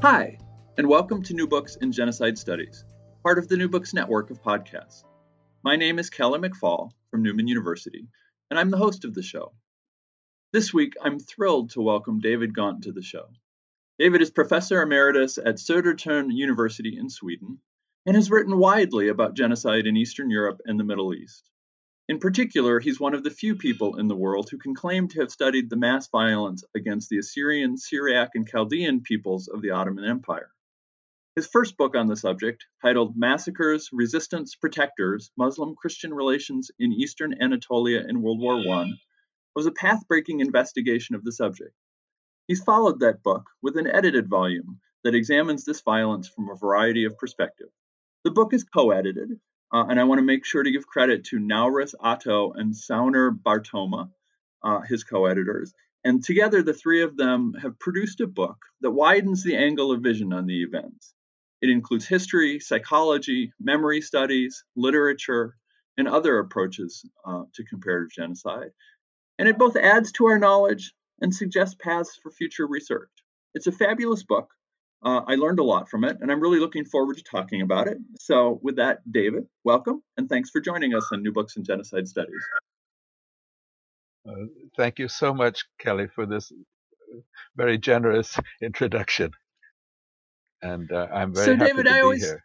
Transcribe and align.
Hi, 0.00 0.38
and 0.76 0.86
welcome 0.86 1.24
to 1.24 1.34
New 1.34 1.48
Books 1.48 1.74
in 1.74 1.90
Genocide 1.90 2.38
Studies, 2.38 2.84
part 3.24 3.36
of 3.36 3.48
the 3.48 3.56
New 3.56 3.68
Books 3.68 3.92
Network 3.92 4.30
of 4.30 4.40
podcasts. 4.40 5.02
My 5.64 5.74
name 5.74 5.98
is 5.98 6.08
Kelly 6.08 6.38
McFall 6.38 6.92
from 7.10 7.24
Newman 7.24 7.48
University, 7.48 8.06
and 8.48 8.60
I'm 8.60 8.70
the 8.70 8.76
host 8.76 9.04
of 9.04 9.12
the 9.12 9.24
show. 9.24 9.54
This 10.52 10.72
week, 10.72 10.92
I'm 11.02 11.18
thrilled 11.18 11.70
to 11.70 11.82
welcome 11.82 12.20
David 12.20 12.54
Gaunt 12.54 12.84
to 12.84 12.92
the 12.92 13.02
show. 13.02 13.24
David 13.98 14.22
is 14.22 14.30
Professor 14.30 14.80
Emeritus 14.80 15.36
at 15.36 15.56
Södertörn 15.56 16.28
University 16.32 16.96
in 16.96 17.10
Sweden 17.10 17.58
and 18.06 18.14
has 18.14 18.30
written 18.30 18.56
widely 18.56 19.08
about 19.08 19.34
genocide 19.34 19.88
in 19.88 19.96
Eastern 19.96 20.30
Europe 20.30 20.60
and 20.64 20.78
the 20.78 20.84
Middle 20.84 21.12
East. 21.12 21.50
In 22.08 22.18
particular, 22.18 22.80
he's 22.80 22.98
one 22.98 23.12
of 23.12 23.22
the 23.22 23.30
few 23.30 23.54
people 23.54 23.98
in 23.98 24.08
the 24.08 24.16
world 24.16 24.48
who 24.48 24.56
can 24.56 24.74
claim 24.74 25.08
to 25.08 25.20
have 25.20 25.30
studied 25.30 25.68
the 25.68 25.76
mass 25.76 26.08
violence 26.08 26.64
against 26.74 27.10
the 27.10 27.18
Assyrian, 27.18 27.76
Syriac, 27.76 28.30
and 28.34 28.48
Chaldean 28.48 29.02
peoples 29.02 29.46
of 29.46 29.60
the 29.60 29.72
Ottoman 29.72 30.06
Empire. 30.06 30.50
His 31.36 31.46
first 31.46 31.76
book 31.76 31.94
on 31.94 32.06
the 32.06 32.16
subject, 32.16 32.64
titled 32.80 33.14
Massacres, 33.14 33.90
Resistance, 33.92 34.54
Protectors 34.54 35.30
Muslim 35.36 35.74
Christian 35.76 36.14
Relations 36.14 36.70
in 36.78 36.94
Eastern 36.94 37.42
Anatolia 37.42 38.00
in 38.08 38.22
World 38.22 38.40
War 38.40 38.54
I, 38.56 38.92
was 39.54 39.66
a 39.66 39.70
path 39.70 40.08
breaking 40.08 40.40
investigation 40.40 41.14
of 41.14 41.24
the 41.24 41.32
subject. 41.32 41.74
He's 42.46 42.64
followed 42.64 43.00
that 43.00 43.22
book 43.22 43.50
with 43.60 43.76
an 43.76 43.86
edited 43.86 44.30
volume 44.30 44.80
that 45.04 45.14
examines 45.14 45.66
this 45.66 45.82
violence 45.82 46.26
from 46.26 46.48
a 46.48 46.56
variety 46.56 47.04
of 47.04 47.18
perspectives. 47.18 47.74
The 48.24 48.30
book 48.30 48.54
is 48.54 48.64
co 48.64 48.92
edited 48.92 49.38
uh, 49.72 49.86
and 49.88 50.00
I 50.00 50.04
want 50.04 50.18
to 50.18 50.24
make 50.24 50.44
sure 50.44 50.62
to 50.62 50.70
give 50.70 50.86
credit 50.86 51.24
to 51.26 51.38
Naures 51.38 51.94
Atto 52.02 52.52
and 52.52 52.74
Soner 52.74 53.30
Barthoma, 53.30 54.10
uh, 54.62 54.80
his 54.80 55.04
co 55.04 55.26
editors. 55.26 55.74
And 56.04 56.22
together, 56.22 56.62
the 56.62 56.74
three 56.74 57.02
of 57.02 57.16
them 57.16 57.54
have 57.60 57.78
produced 57.78 58.20
a 58.20 58.26
book 58.26 58.56
that 58.80 58.92
widens 58.92 59.42
the 59.42 59.56
angle 59.56 59.92
of 59.92 60.02
vision 60.02 60.32
on 60.32 60.46
the 60.46 60.62
events. 60.62 61.12
It 61.60 61.70
includes 61.70 62.06
history, 62.06 62.60
psychology, 62.60 63.52
memory 63.60 64.00
studies, 64.00 64.64
literature, 64.76 65.56
and 65.96 66.06
other 66.06 66.38
approaches 66.38 67.04
uh, 67.26 67.42
to 67.54 67.64
comparative 67.64 68.12
genocide. 68.12 68.70
And 69.38 69.48
it 69.48 69.58
both 69.58 69.76
adds 69.76 70.12
to 70.12 70.26
our 70.26 70.38
knowledge 70.38 70.92
and 71.20 71.34
suggests 71.34 71.74
paths 71.74 72.18
for 72.22 72.30
future 72.30 72.66
research. 72.66 73.10
It's 73.54 73.66
a 73.66 73.72
fabulous 73.72 74.22
book, 74.22 74.50
uh, 75.02 75.22
I 75.26 75.36
learned 75.36 75.60
a 75.60 75.64
lot 75.64 75.88
from 75.88 76.04
it, 76.04 76.18
and 76.20 76.30
I'm 76.30 76.40
really 76.40 76.58
looking 76.58 76.84
forward 76.84 77.16
to 77.18 77.22
talking 77.22 77.62
about 77.62 77.86
it. 77.86 77.98
So, 78.18 78.58
with 78.62 78.76
that, 78.76 79.00
David, 79.10 79.46
welcome, 79.64 80.02
and 80.16 80.28
thanks 80.28 80.50
for 80.50 80.60
joining 80.60 80.94
us 80.94 81.08
on 81.12 81.22
New 81.22 81.32
Books 81.32 81.56
in 81.56 81.64
Genocide 81.64 82.08
Studies. 82.08 82.42
Uh, 84.28 84.46
thank 84.76 84.98
you 84.98 85.08
so 85.08 85.32
much, 85.32 85.64
Kelly, 85.78 86.08
for 86.14 86.26
this 86.26 86.52
very 87.56 87.78
generous 87.78 88.38
introduction. 88.62 89.30
And 90.60 90.90
uh, 90.90 91.06
I'm 91.12 91.32
very 91.32 91.46
so, 91.46 91.56
happy 91.56 91.70
David, 91.70 91.86
to 91.86 91.90
I 91.90 91.94
be 91.94 92.00
always, 92.00 92.24
here. 92.24 92.42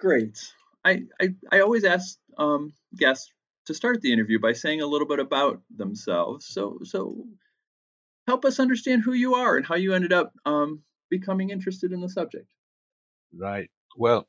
Great. 0.00 0.38
I, 0.84 1.02
I, 1.20 1.28
I 1.52 1.60
always 1.60 1.84
ask 1.84 2.18
um, 2.36 2.72
guests 2.96 3.32
to 3.66 3.74
start 3.74 4.00
the 4.00 4.12
interview 4.12 4.40
by 4.40 4.52
saying 4.54 4.80
a 4.80 4.86
little 4.86 5.06
bit 5.06 5.20
about 5.20 5.60
themselves. 5.74 6.46
So, 6.48 6.80
so 6.82 7.24
help 8.26 8.44
us 8.44 8.58
understand 8.58 9.02
who 9.04 9.12
you 9.12 9.34
are 9.34 9.56
and 9.56 9.64
how 9.64 9.76
you 9.76 9.94
ended 9.94 10.12
up 10.12 10.32
um, 10.44 10.82
becoming 11.10 11.50
interested 11.50 11.92
in 11.92 12.00
the 12.00 12.08
subject? 12.08 12.48
Right. 13.34 13.70
Well, 13.96 14.28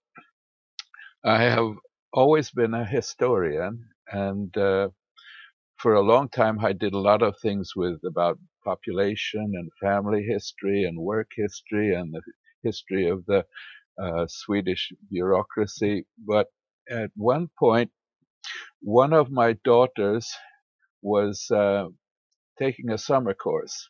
I 1.24 1.44
have 1.44 1.78
always 2.12 2.52
been 2.52 2.74
a 2.74 2.86
historian, 2.86 3.90
and 4.12 4.56
uh, 4.58 4.90
for 5.78 5.94
a 5.94 6.02
long 6.02 6.30
time 6.30 6.60
I 6.64 6.74
did 6.74 6.94
a 6.94 7.00
lot 7.00 7.22
of 7.24 7.38
things 7.40 7.76
with 7.76 8.04
about 8.06 8.40
population 8.66 9.54
and 9.56 9.72
family 9.82 10.24
history 10.24 10.84
and 10.86 10.98
work 11.00 11.32
history 11.36 11.94
and 11.96 12.14
the 12.14 12.22
history 12.64 13.10
of 13.10 13.26
the 13.26 13.46
uh, 14.02 14.28
Swedish 14.28 14.92
bureaucracy. 15.10 16.06
But 16.18 16.48
at 16.90 17.12
one 17.16 17.50
point, 17.60 17.92
one 18.82 19.14
of 19.14 19.32
my 19.32 19.54
daughters 19.66 20.32
was 21.02 21.50
uh, 21.52 21.88
taking 22.60 22.90
a 22.92 22.98
summer 22.98 23.34
course 23.34 23.90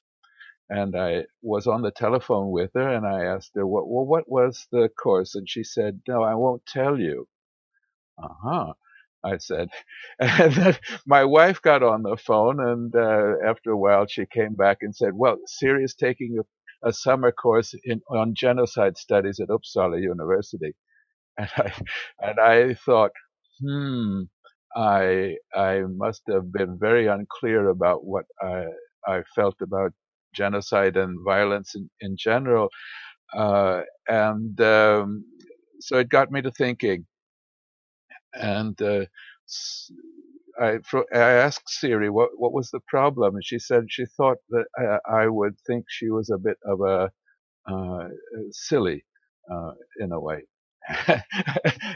and 0.70 0.96
I 0.98 1.26
was 1.44 1.68
on 1.68 1.84
the 1.84 1.92
telephone 1.92 2.52
with 2.52 2.72
her 2.76 2.90
and 2.90 3.08
I 3.08 3.26
asked 3.26 3.54
her, 3.56 3.68
what, 3.68 3.90
well, 3.90 4.06
what 4.06 4.30
was 4.30 4.68
the 4.72 4.90
course? 4.90 5.36
And 5.36 5.50
she 5.50 5.64
said, 5.64 6.02
no, 6.08 6.24
I 6.24 6.36
won't 6.36 6.66
tell 6.68 7.00
you. 7.00 7.28
Uh 8.22 8.30
huh. 8.44 8.74
I 9.24 9.38
said, 9.40 9.70
and 10.20 10.54
then 10.54 10.78
my 11.08 11.26
wife 11.26 11.62
got 11.62 11.84
on 11.84 12.04
the 12.04 12.18
phone 12.18 12.60
and 12.62 12.96
uh, 12.96 13.36
after 13.48 13.72
a 13.72 13.78
while 13.78 14.08
she 14.08 14.26
came 14.28 14.56
back 14.56 14.80
and 14.82 14.96
said, 14.96 15.14
well, 15.16 15.38
Siri 15.48 15.84
is 15.84 15.96
taking 15.96 16.40
a, 16.40 16.90
a 16.90 16.94
summer 16.94 17.32
course 17.32 17.76
in, 17.86 18.02
on 18.10 18.36
genocide 18.36 18.98
studies 18.98 19.40
at 19.42 19.50
Uppsala 19.50 20.02
University. 20.02 20.74
And 21.40 21.50
I, 21.58 21.74
and 22.22 22.40
I 22.40 22.74
thought, 22.76 23.12
hmm, 23.62 24.24
I, 24.76 25.38
I 25.56 25.82
must 25.88 26.24
have 26.30 26.52
been 26.52 26.78
very 26.80 27.08
unclear 27.08 27.70
about 27.70 28.06
what 28.06 28.26
I, 28.42 28.66
I 29.08 29.24
felt 29.36 29.56
about 29.62 29.94
genocide 30.34 30.98
and 30.98 31.20
violence 31.26 31.76
in, 31.76 31.90
in 32.02 32.16
general. 32.18 32.70
Uh, 33.36 33.82
and 34.08 34.60
um, 34.62 35.24
so 35.80 35.98
it 35.98 36.10
got 36.10 36.32
me 36.32 36.42
to 36.42 36.52
thinking. 36.52 37.06
And 38.34 38.80
uh, 38.82 39.06
I, 40.62 40.80
I, 41.14 41.18
asked 41.18 41.70
Siri 41.70 42.10
what, 42.10 42.30
what 42.36 42.54
was 42.54 42.70
the 42.70 42.82
problem, 42.88 43.36
and 43.36 43.44
she 43.44 43.58
said 43.60 43.86
she 43.88 44.06
thought 44.06 44.38
that 44.50 44.66
I, 44.78 45.24
I 45.24 45.28
would 45.28 45.56
think 45.66 45.86
she 45.88 46.10
was 46.10 46.30
a 46.30 46.38
bit 46.38 46.58
of 46.64 46.82
a 46.82 47.12
uh, 47.72 48.08
silly 48.52 49.04
uh, 49.52 49.72
in 50.00 50.12
a 50.12 50.20
way. 50.20 50.44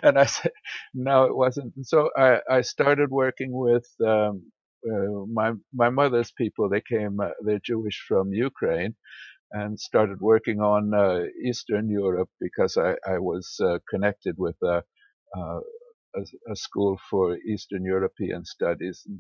and 0.04 0.18
I 0.18 0.26
said, 0.26 0.52
no, 0.94 1.26
it 1.26 1.36
wasn't. 1.36 1.74
And 1.76 1.86
so 1.86 2.10
I, 2.18 2.40
I 2.50 2.62
started 2.62 3.10
working 3.10 3.52
with 3.52 3.88
um, 4.06 4.52
uh, 4.92 5.26
my 5.32 5.54
my 5.74 5.90
mother's 5.90 6.32
people 6.32 6.70
they 6.70 6.82
came 6.82 7.20
uh, 7.20 7.30
they're 7.46 7.60
Jewish 7.60 8.04
from 8.08 8.34
Ukraine 8.34 8.96
and 9.52 9.80
started 9.80 10.20
working 10.20 10.60
on 10.60 10.94
uh, 10.94 11.22
Eastern 11.46 11.88
Europe 11.88 12.30
because 12.40 12.76
I, 12.76 12.96
I 13.08 13.20
was 13.20 13.56
uh, 13.64 13.78
connected 13.88 14.36
with 14.38 14.56
a, 14.64 14.84
uh, 15.38 15.60
a, 16.16 16.22
a, 16.52 16.56
school 16.56 17.00
for 17.08 17.38
Eastern 17.38 17.86
European 17.86 18.44
studies. 18.46 19.04
And, 19.08 19.20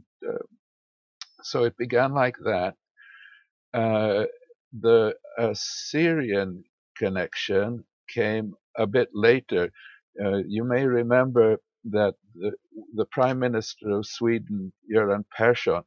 so 1.43 1.65
it 1.65 1.77
began 1.77 2.13
like 2.13 2.37
that. 2.45 2.73
the 3.73 5.13
Assyrian 5.37 6.63
connection 6.97 7.83
came 8.09 8.55
a 8.75 8.87
bit 8.87 9.09
later. 9.13 9.69
you 10.47 10.63
may 10.63 10.85
remember 10.85 11.57
that 11.85 12.15
the, 12.35 12.53
the 12.95 13.05
Prime 13.05 13.39
Minister 13.39 13.91
of 13.91 14.05
Sweden, 14.07 14.73
Göran 14.93 15.25
Persson, 15.37 15.83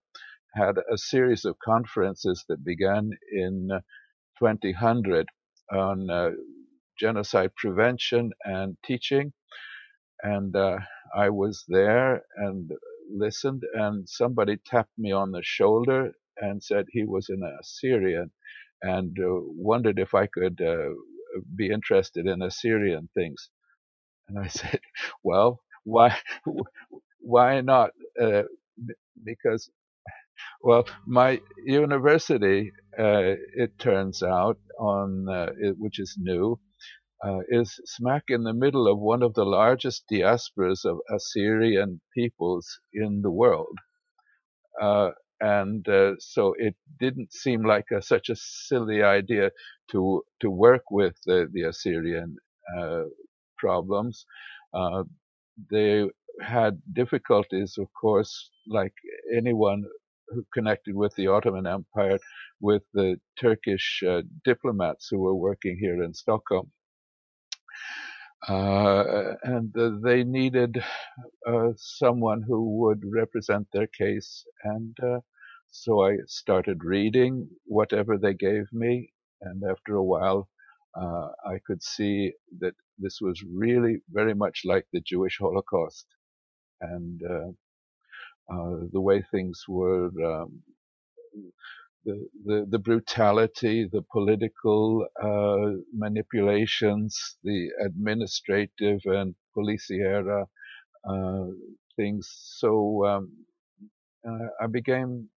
had 0.54 0.76
a 0.92 0.98
series 0.98 1.44
of 1.44 1.58
conferences 1.64 2.44
that 2.48 2.64
began 2.64 3.10
in 3.32 3.70
2000 4.40 5.26
on 5.72 6.10
uh, 6.10 6.30
genocide 6.98 7.52
prevention 7.56 8.32
and 8.44 8.76
teaching. 8.84 9.32
And 10.22 10.56
uh, 10.56 10.78
I 11.16 11.30
was 11.30 11.64
there 11.68 12.22
and 12.36 12.70
listened, 13.12 13.62
and 13.74 14.08
somebody 14.08 14.58
tapped 14.66 14.98
me 14.98 15.12
on 15.12 15.32
the 15.32 15.42
shoulder 15.44 16.12
and 16.38 16.62
said 16.62 16.86
he 16.90 17.04
was 17.04 17.28
an 17.30 17.42
Assyrian 17.60 18.30
and 18.82 19.16
uh, 19.20 19.40
wondered 19.56 19.98
if 19.98 20.14
I 20.14 20.26
could 20.26 20.60
uh, 20.60 20.90
be 21.56 21.70
interested 21.70 22.26
in 22.26 22.42
Assyrian 22.42 23.08
things. 23.14 23.50
And 24.28 24.38
I 24.38 24.48
said, 24.60 24.80
well, 25.24 25.60
why 25.86 26.16
why 27.20 27.62
not? 27.62 27.90
Uh, 28.20 28.44
because 29.24 29.70
well, 30.62 30.86
my 31.06 31.40
university, 31.64 32.72
uh, 32.98 33.36
it 33.54 33.78
turns 33.78 34.22
out, 34.22 34.58
on 34.78 35.26
uh, 35.30 35.52
it, 35.58 35.76
which 35.78 35.98
is 35.98 36.16
new, 36.18 36.60
uh, 37.24 37.40
is 37.48 37.80
smack 37.86 38.24
in 38.28 38.44
the 38.44 38.54
middle 38.54 38.88
of 38.88 38.98
one 38.98 39.22
of 39.22 39.34
the 39.34 39.44
largest 39.46 40.04
diasporas 40.12 40.84
of 40.84 40.98
Assyrian 41.14 42.00
peoples 42.14 42.80
in 42.92 43.22
the 43.22 43.30
world. 43.30 43.78
uh, 44.80 45.10
and 45.40 45.86
uh, 45.88 46.12
so 46.18 46.54
it 46.58 46.74
didn't 46.98 47.32
seem 47.32 47.62
like 47.62 47.86
a, 47.92 48.00
such 48.00 48.30
a 48.30 48.36
silly 48.36 49.02
idea 49.02 49.50
to 49.90 50.22
to 50.40 50.50
work 50.50 50.90
with 50.90 51.14
the, 51.26 51.46
the 51.52 51.62
Assyrian 51.62 52.36
uh, 52.78 53.02
problems. 53.58 54.24
They 55.70 56.10
had 56.42 56.80
difficulties, 56.92 57.78
of 57.78 57.88
course, 58.00 58.50
like 58.66 58.94
anyone 59.34 59.84
who 60.28 60.44
connected 60.52 60.94
with 60.94 61.14
the 61.16 61.28
Ottoman 61.28 61.66
Empire, 61.66 62.18
with 62.60 62.82
the 62.94 63.20
Turkish 63.40 64.02
uh, 64.06 64.22
diplomats 64.44 65.08
who 65.10 65.18
were 65.18 65.34
working 65.34 65.78
here 65.78 66.02
in 66.02 66.14
Stockholm. 66.14 66.70
Uh, 68.48 69.34
and 69.44 69.76
uh, 69.76 69.90
they 70.02 70.22
needed 70.22 70.82
uh, 71.48 71.70
someone 71.76 72.42
who 72.42 72.78
would 72.78 73.02
represent 73.04 73.66
their 73.72 73.88
case. 73.88 74.44
And 74.64 74.96
uh, 75.02 75.20
so 75.70 76.04
I 76.04 76.18
started 76.26 76.84
reading 76.84 77.48
whatever 77.66 78.18
they 78.18 78.34
gave 78.34 78.66
me. 78.72 79.12
And 79.42 79.62
after 79.68 79.96
a 79.96 80.04
while, 80.04 80.48
uh, 81.00 81.28
I 81.46 81.58
could 81.66 81.82
see 81.82 82.32
that 82.60 82.74
this 82.98 83.18
was 83.20 83.42
really 83.52 83.98
very 84.10 84.34
much 84.34 84.62
like 84.64 84.86
the 84.92 85.00
Jewish 85.00 85.38
Holocaust. 85.40 86.06
And 86.80 87.20
uh, 87.24 87.50
the 88.92 89.00
way 89.00 89.24
things 89.32 89.62
were 89.68 90.06
um, 90.24 90.62
the, 92.04 92.28
the, 92.44 92.66
the 92.70 92.78
brutality, 92.78 93.88
the 93.92 94.02
political 94.12 95.06
uh, 95.22 95.78
manipulations, 95.94 97.36
the 97.44 97.70
administrative 97.84 99.00
and 99.06 99.34
policiera 99.56 100.46
uh, 101.08 101.46
things. 101.96 102.28
So 102.58 103.06
um, 103.06 103.32
uh, 104.28 104.48
I 104.62 104.66
became 104.68 105.28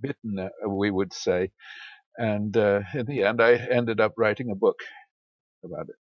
bitten, 0.00 0.38
uh, 0.38 0.68
we 0.68 0.90
would 0.90 1.12
say, 1.12 1.50
and 2.18 2.56
uh, 2.56 2.80
in 2.94 3.06
the 3.06 3.24
end, 3.24 3.42
I 3.42 3.54
ended 3.54 4.00
up 4.00 4.14
writing 4.18 4.50
a 4.50 4.56
book 4.56 4.78
about 5.64 5.88
it 5.90 5.99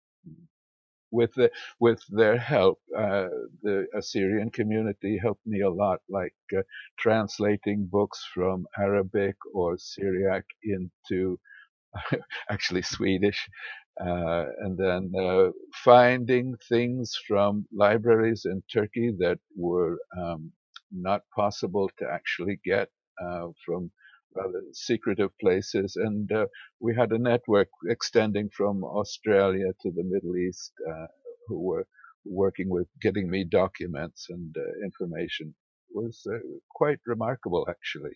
with 1.12 1.34
the, 1.36 1.52
with 1.80 2.02
their 2.10 2.38
help, 2.38 2.80
uh, 2.98 3.28
the 3.64 3.88
Assyrian 3.96 4.50
community 4.52 5.18
helped 5.22 5.46
me 5.46 5.62
a 5.62 5.70
lot, 5.70 6.02
like 6.10 6.36
uh, 6.58 6.62
translating 7.00 7.88
books 7.92 8.26
from 8.34 8.66
Arabic 8.78 9.36
or 9.54 9.78
Syriac 9.78 10.46
into 10.64 11.40
actually 12.50 12.82
Swedish, 12.82 13.48
uh, 14.02 14.46
and 14.60 14.78
then 14.78 15.12
uh, 15.20 15.50
finding 15.84 16.56
things 16.70 17.14
from 17.28 17.66
libraries 17.74 18.46
in 18.46 18.62
Turkey 18.72 19.14
that 19.20 19.40
were 19.58 19.98
um, 20.20 20.52
not 20.92 21.22
possible 21.36 21.90
to 22.00 22.06
actually 22.12 22.60
get 22.66 22.90
uh, 23.24 23.48
from 23.66 23.92
rather 24.38 24.62
secretive 24.74 25.31
places. 25.39 25.95
And 25.95 26.31
uh, 26.31 26.45
we 26.80 26.95
had 26.95 27.12
a 27.12 27.18
network 27.18 27.69
extending 27.89 28.50
from 28.56 28.84
Australia 28.84 29.72
to 29.81 29.92
the 29.92 30.04
Middle 30.04 30.36
East 30.38 30.74
uh, 30.89 31.07
who 31.48 31.62
were 31.62 31.88
working 32.25 32.69
with 32.69 32.88
getting 33.01 33.30
me 33.30 33.44
documents 33.44 34.28
and 34.30 34.56
uh, 34.57 34.86
information. 34.86 35.56
It 35.89 35.95
was 35.95 36.22
uh, 36.31 36.39
quite 36.74 37.00
remarkable, 37.06 37.66
actually. 37.69 38.16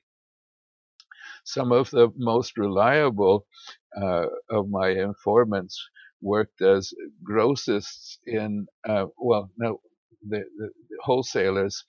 Some 1.45 1.71
of 1.71 1.89
the 1.91 2.09
most 2.17 2.57
reliable 2.57 3.45
uh, 3.99 4.27
of 4.49 4.69
my 4.69 4.89
informants 4.89 5.81
worked 6.21 6.61
as 6.61 6.93
grossists 7.23 8.17
in, 8.25 8.67
uh, 8.87 9.05
well, 9.17 9.49
no, 9.57 9.79
the, 10.27 10.43
the, 10.57 10.69
the 10.89 10.97
wholesalers 11.03 11.83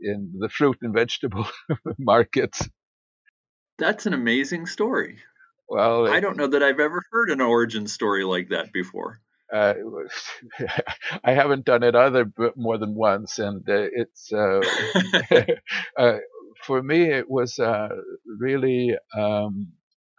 in 0.00 0.32
the 0.38 0.48
fruit 0.48 0.78
and 0.82 0.94
vegetable 0.94 1.46
markets 1.98 2.68
that's 3.78 4.06
an 4.06 4.14
amazing 4.14 4.66
story. 4.66 5.18
Well, 5.68 6.08
I 6.08 6.20
don't 6.20 6.36
know 6.36 6.46
that 6.46 6.62
I've 6.62 6.80
ever 6.80 7.02
heard 7.12 7.30
an 7.30 7.40
origin 7.40 7.86
story 7.86 8.24
like 8.24 8.48
that 8.48 8.72
before. 8.72 9.20
Uh, 9.52 9.74
I 11.24 11.32
haven't 11.32 11.64
done 11.64 11.82
it 11.82 11.94
either 11.94 12.30
more 12.56 12.78
than 12.78 12.94
once, 12.94 13.38
and 13.38 13.68
uh, 13.68 13.88
it's 13.92 14.32
uh, 14.32 14.60
uh 15.98 16.18
for 16.64 16.82
me 16.82 17.04
it 17.04 17.30
was 17.30 17.58
uh, 17.58 17.88
really 18.38 18.96
um, 19.16 19.68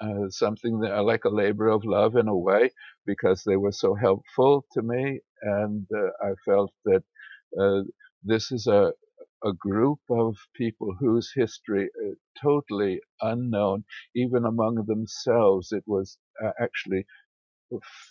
uh, 0.02 0.30
something 0.30 0.80
that 0.80 1.04
like 1.04 1.26
a 1.26 1.30
labor 1.30 1.68
of 1.68 1.84
love 1.84 2.16
in 2.16 2.28
a 2.28 2.38
way 2.38 2.72
because 3.06 3.44
they 3.44 3.58
were 3.58 3.72
so 3.72 3.94
helpful 3.94 4.66
to 4.72 4.82
me, 4.82 5.20
and 5.42 5.86
I 6.24 6.32
felt 6.46 6.72
that 6.86 7.04
this 8.24 8.52
is 8.52 8.68
a 8.68 8.94
a 9.44 9.54
group 9.54 10.00
of 10.10 10.36
people 10.56 10.96
whose 11.00 11.32
history 11.36 11.90
is 12.06 12.18
totally 12.42 13.02
unknown, 13.22 13.84
even 14.16 14.46
among 14.46 14.86
themselves. 14.86 15.72
It 15.72 15.84
was 15.88 16.18
uh, 16.44 16.52
actually 16.62 17.06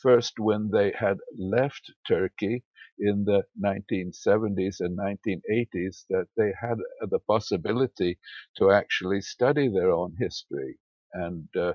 first 0.03 0.35
when 0.39 0.71
they 0.71 0.93
had 0.99 1.19
left 1.37 1.93
Turkey 2.07 2.63
in 2.99 3.25
the 3.25 3.43
1970s 3.63 4.77
and 4.81 4.99
1980s 4.99 6.05
that 6.11 6.27
they 6.37 6.53
had 6.61 6.79
the 7.11 7.19
possibility 7.21 8.19
to 8.57 8.71
actually 8.71 9.21
study 9.21 9.69
their 9.69 9.91
own 9.91 10.15
history 10.19 10.79
and 11.13 11.49
uh, 11.57 11.73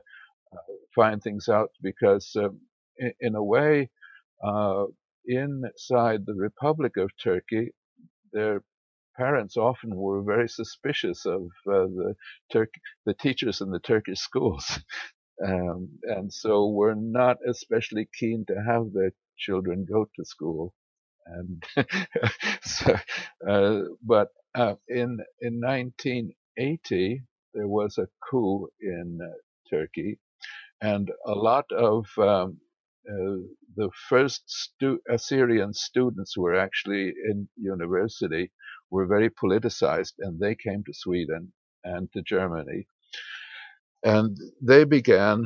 find 0.95 1.21
things 1.21 1.47
out 1.47 1.69
because 1.81 2.31
um, 2.37 2.59
in, 2.97 3.13
in, 3.21 3.35
a 3.35 3.43
way 3.43 3.89
uh, 4.43 4.85
inside 5.25 6.25
the 6.25 6.35
Republic 6.35 6.97
of 6.97 7.09
Turkey 7.21 7.71
there 8.33 8.61
parents 9.17 9.57
often 9.57 9.95
were 9.95 10.21
very 10.23 10.49
suspicious 10.49 11.25
of 11.25 11.43
uh, 11.67 11.87
the 11.99 12.15
Turk- 12.51 12.79
the 13.05 13.13
teachers 13.13 13.61
in 13.61 13.71
the 13.71 13.79
Turkish 13.79 14.19
schools, 14.19 14.79
um, 15.45 15.89
and 16.03 16.33
so 16.33 16.69
were 16.69 16.95
not 16.95 17.37
especially 17.47 18.09
keen 18.19 18.45
to 18.47 18.55
have 18.63 18.93
their 18.93 19.13
children 19.37 19.85
go 19.89 20.05
to 20.15 20.25
school. 20.25 20.73
And 21.27 21.63
so, 22.63 22.97
uh, 23.47 23.81
but 24.03 24.29
uh, 24.55 24.75
in 24.89 25.19
in 25.41 25.59
1980 25.59 27.21
there 27.53 27.67
was 27.67 27.97
a 27.97 28.07
coup 28.29 28.67
in 28.81 29.19
uh, 29.23 29.33
Turkey, 29.69 30.19
and 30.81 31.11
a 31.25 31.33
lot 31.33 31.65
of 31.71 32.05
um, 32.17 32.57
uh, 33.09 33.37
the 33.75 33.89
first 34.09 34.43
stu- 34.47 35.01
Assyrian 35.09 35.73
students 35.73 36.37
were 36.37 36.55
actually 36.55 37.13
in 37.29 37.47
university 37.57 38.51
were 38.93 39.07
very 39.07 39.31
politicized 39.31 40.13
and 40.19 40.39
they 40.39 40.55
came 40.55 40.83
to 40.85 40.93
Sweden 40.93 41.53
and 41.85 42.11
to 42.13 42.23
Germany. 42.23 42.87
And 44.03 44.37
they 44.61 44.85
began 44.85 45.45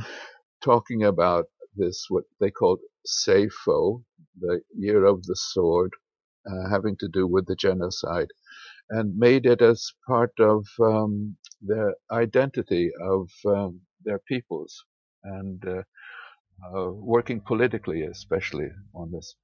talking 0.64 1.04
about 1.04 1.46
this, 1.76 2.06
what 2.10 2.26
they 2.40 2.52
called 2.52 2.80
Sayfo, 3.08 4.04
the 4.40 4.62
year 4.78 5.06
of 5.06 5.24
the 5.24 5.36
sword, 5.38 5.94
uh, 6.50 6.70
having 6.70 6.98
to 7.00 7.10
do 7.10 7.28
with 7.28 7.48
the 7.48 7.56
genocide, 7.56 8.30
and 8.92 9.18
made 9.18 9.46
it 9.46 9.62
as 9.62 9.92
part 10.08 10.34
of 10.40 10.66
um, 10.82 11.38
the 11.66 11.94
identity 12.12 12.92
of 13.02 13.30
um, 13.48 13.82
their 14.06 14.20
peoples 14.28 14.86
and 15.24 15.64
uh, 15.68 15.84
uh, 16.76 16.92
working 16.92 17.42
politically, 17.42 18.04
especially 18.04 18.70
on 18.96 19.12
this 19.12 19.36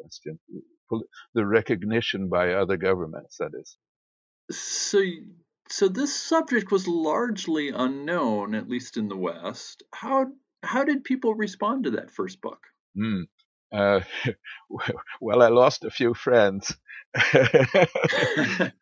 question 0.00 0.38
the 1.34 1.46
recognition 1.46 2.28
by 2.28 2.52
other 2.52 2.76
governments. 2.76 3.38
That 3.38 3.52
is. 3.54 3.76
So, 4.50 5.02
so 5.68 5.88
this 5.88 6.14
subject 6.14 6.70
was 6.70 6.86
largely 6.86 7.70
unknown, 7.70 8.54
at 8.54 8.68
least 8.68 8.96
in 8.96 9.08
the 9.08 9.16
West. 9.16 9.82
How 9.92 10.26
how 10.62 10.84
did 10.84 11.04
people 11.04 11.34
respond 11.34 11.84
to 11.84 11.90
that 11.92 12.10
first 12.10 12.40
book? 12.40 12.60
Mm. 12.96 13.24
Uh, 13.72 14.00
well, 15.20 15.42
I 15.42 15.48
lost 15.48 15.84
a 15.84 15.90
few 15.90 16.14
friends, 16.14 16.76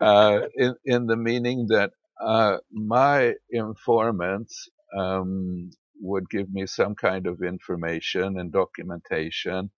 uh, 0.00 0.40
in 0.56 0.74
in 0.84 1.06
the 1.06 1.16
meaning 1.16 1.66
that 1.68 1.92
uh, 2.20 2.58
my 2.70 3.34
informants 3.50 4.68
um, 4.96 5.70
would 6.00 6.28
give 6.28 6.52
me 6.52 6.66
some 6.66 6.94
kind 6.94 7.26
of 7.26 7.42
information 7.42 8.38
and 8.38 8.52
documentation, 8.52 9.70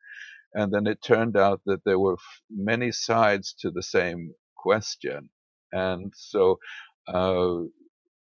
and 0.54 0.72
then 0.72 0.86
it 0.88 1.02
turned 1.02 1.36
out 1.36 1.62
that 1.66 1.84
there 1.84 2.00
were 2.00 2.16
many 2.50 2.92
sides 2.92 3.54
to 3.60 3.70
the 3.70 3.82
same 3.84 4.32
question. 4.58 5.30
And 5.72 6.12
so, 6.16 6.58
uh, 7.08 7.62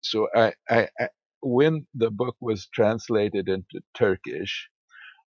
so 0.02 0.28
I, 0.34 0.54
I, 0.70 0.88
I, 1.00 1.08
when 1.42 1.86
the 1.94 2.10
book 2.10 2.36
was 2.40 2.68
translated 2.74 3.48
into 3.48 3.80
Turkish, 3.94 4.68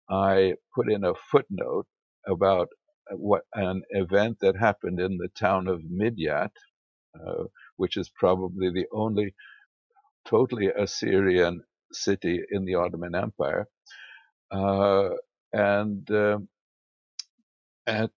I 0.10 0.56
put 0.76 0.92
in 0.92 1.04
a 1.06 1.14
footnote 1.32 1.88
about 2.28 2.70
what 3.12 3.44
an 3.56 3.84
event 3.92 4.38
that 4.42 4.58
happened 4.58 5.00
in 5.00 5.18
the 5.18 5.30
town 5.40 5.68
of 5.68 5.82
Midyat, 5.82 6.52
uh, 7.16 7.46
which 7.78 7.98
is 7.98 8.10
probably 8.10 8.72
the 8.72 8.88
only 8.94 9.36
totally 10.28 10.68
Assyrian 10.70 11.64
city 11.94 12.42
in 12.52 12.66
the 12.66 12.76
Ottoman 12.76 13.16
Empire. 13.16 13.68
Uh, 14.52 15.10
and 15.54 16.10
um, 16.12 16.50
and 17.92 18.10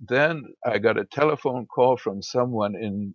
then 0.00 0.44
I 0.66 0.78
got 0.78 0.98
a 0.98 1.04
telephone 1.06 1.66
call 1.66 1.96
from 1.98 2.22
someone 2.22 2.76
in 2.76 3.14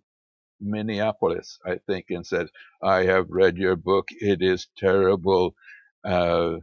Minneapolis, 0.60 1.58
I 1.66 1.76
think, 1.86 2.06
and 2.10 2.26
said, 2.26 2.48
"I 2.82 3.04
have 3.04 3.26
read 3.30 3.56
your 3.58 3.76
book. 3.76 4.06
It 4.10 4.42
is 4.42 4.68
terrible. 4.78 5.54
Uh, 6.04 6.58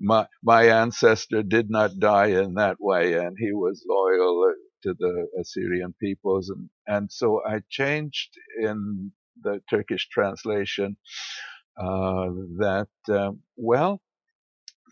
my 0.00 0.26
my 0.42 0.64
ancestor 0.68 1.42
did 1.42 1.70
not 1.70 1.98
die 2.00 2.28
in 2.42 2.54
that 2.54 2.78
way, 2.80 3.14
and 3.14 3.36
he 3.38 3.52
was 3.52 3.84
loyal 3.88 4.54
to 4.84 4.94
the 4.98 5.28
Assyrian 5.40 5.94
peoples, 6.00 6.50
and 6.50 6.70
and 6.88 7.12
so 7.12 7.42
I 7.46 7.62
changed 7.70 8.30
in 8.60 9.12
the 9.42 9.62
Turkish 9.70 10.08
translation 10.10 10.96
uh, 11.78 12.26
that 12.58 12.88
um, 13.10 13.40
well 13.56 14.00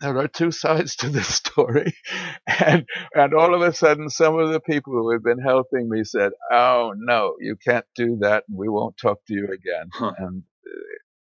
there 0.03 0.19
are 0.19 0.29
two 0.29 0.51
sides 0.51 0.97
to 0.97 1.09
this 1.09 1.29
story. 1.43 1.93
And, 2.47 2.87
and 3.15 3.35
all 3.35 3.55
of 3.55 3.63
a 3.63 3.73
sudden, 3.73 4.09
some 4.11 4.39
of 4.39 4.51
the 4.53 4.61
people 4.61 4.93
who 4.93 5.11
have 5.13 5.23
been 5.23 5.39
helping 5.41 5.89
me 5.89 6.05
said, 6.05 6.33
Oh, 6.51 6.93
no, 6.97 7.35
you 7.41 7.57
can't 7.57 7.87
do 7.95 8.17
that. 8.21 8.45
We 8.53 8.69
won't 8.69 8.97
talk 8.97 9.19
to 9.27 9.35
you 9.35 9.45
again. 9.47 9.93
Huh. 9.93 10.13
And 10.19 10.43
uh, 10.67 10.71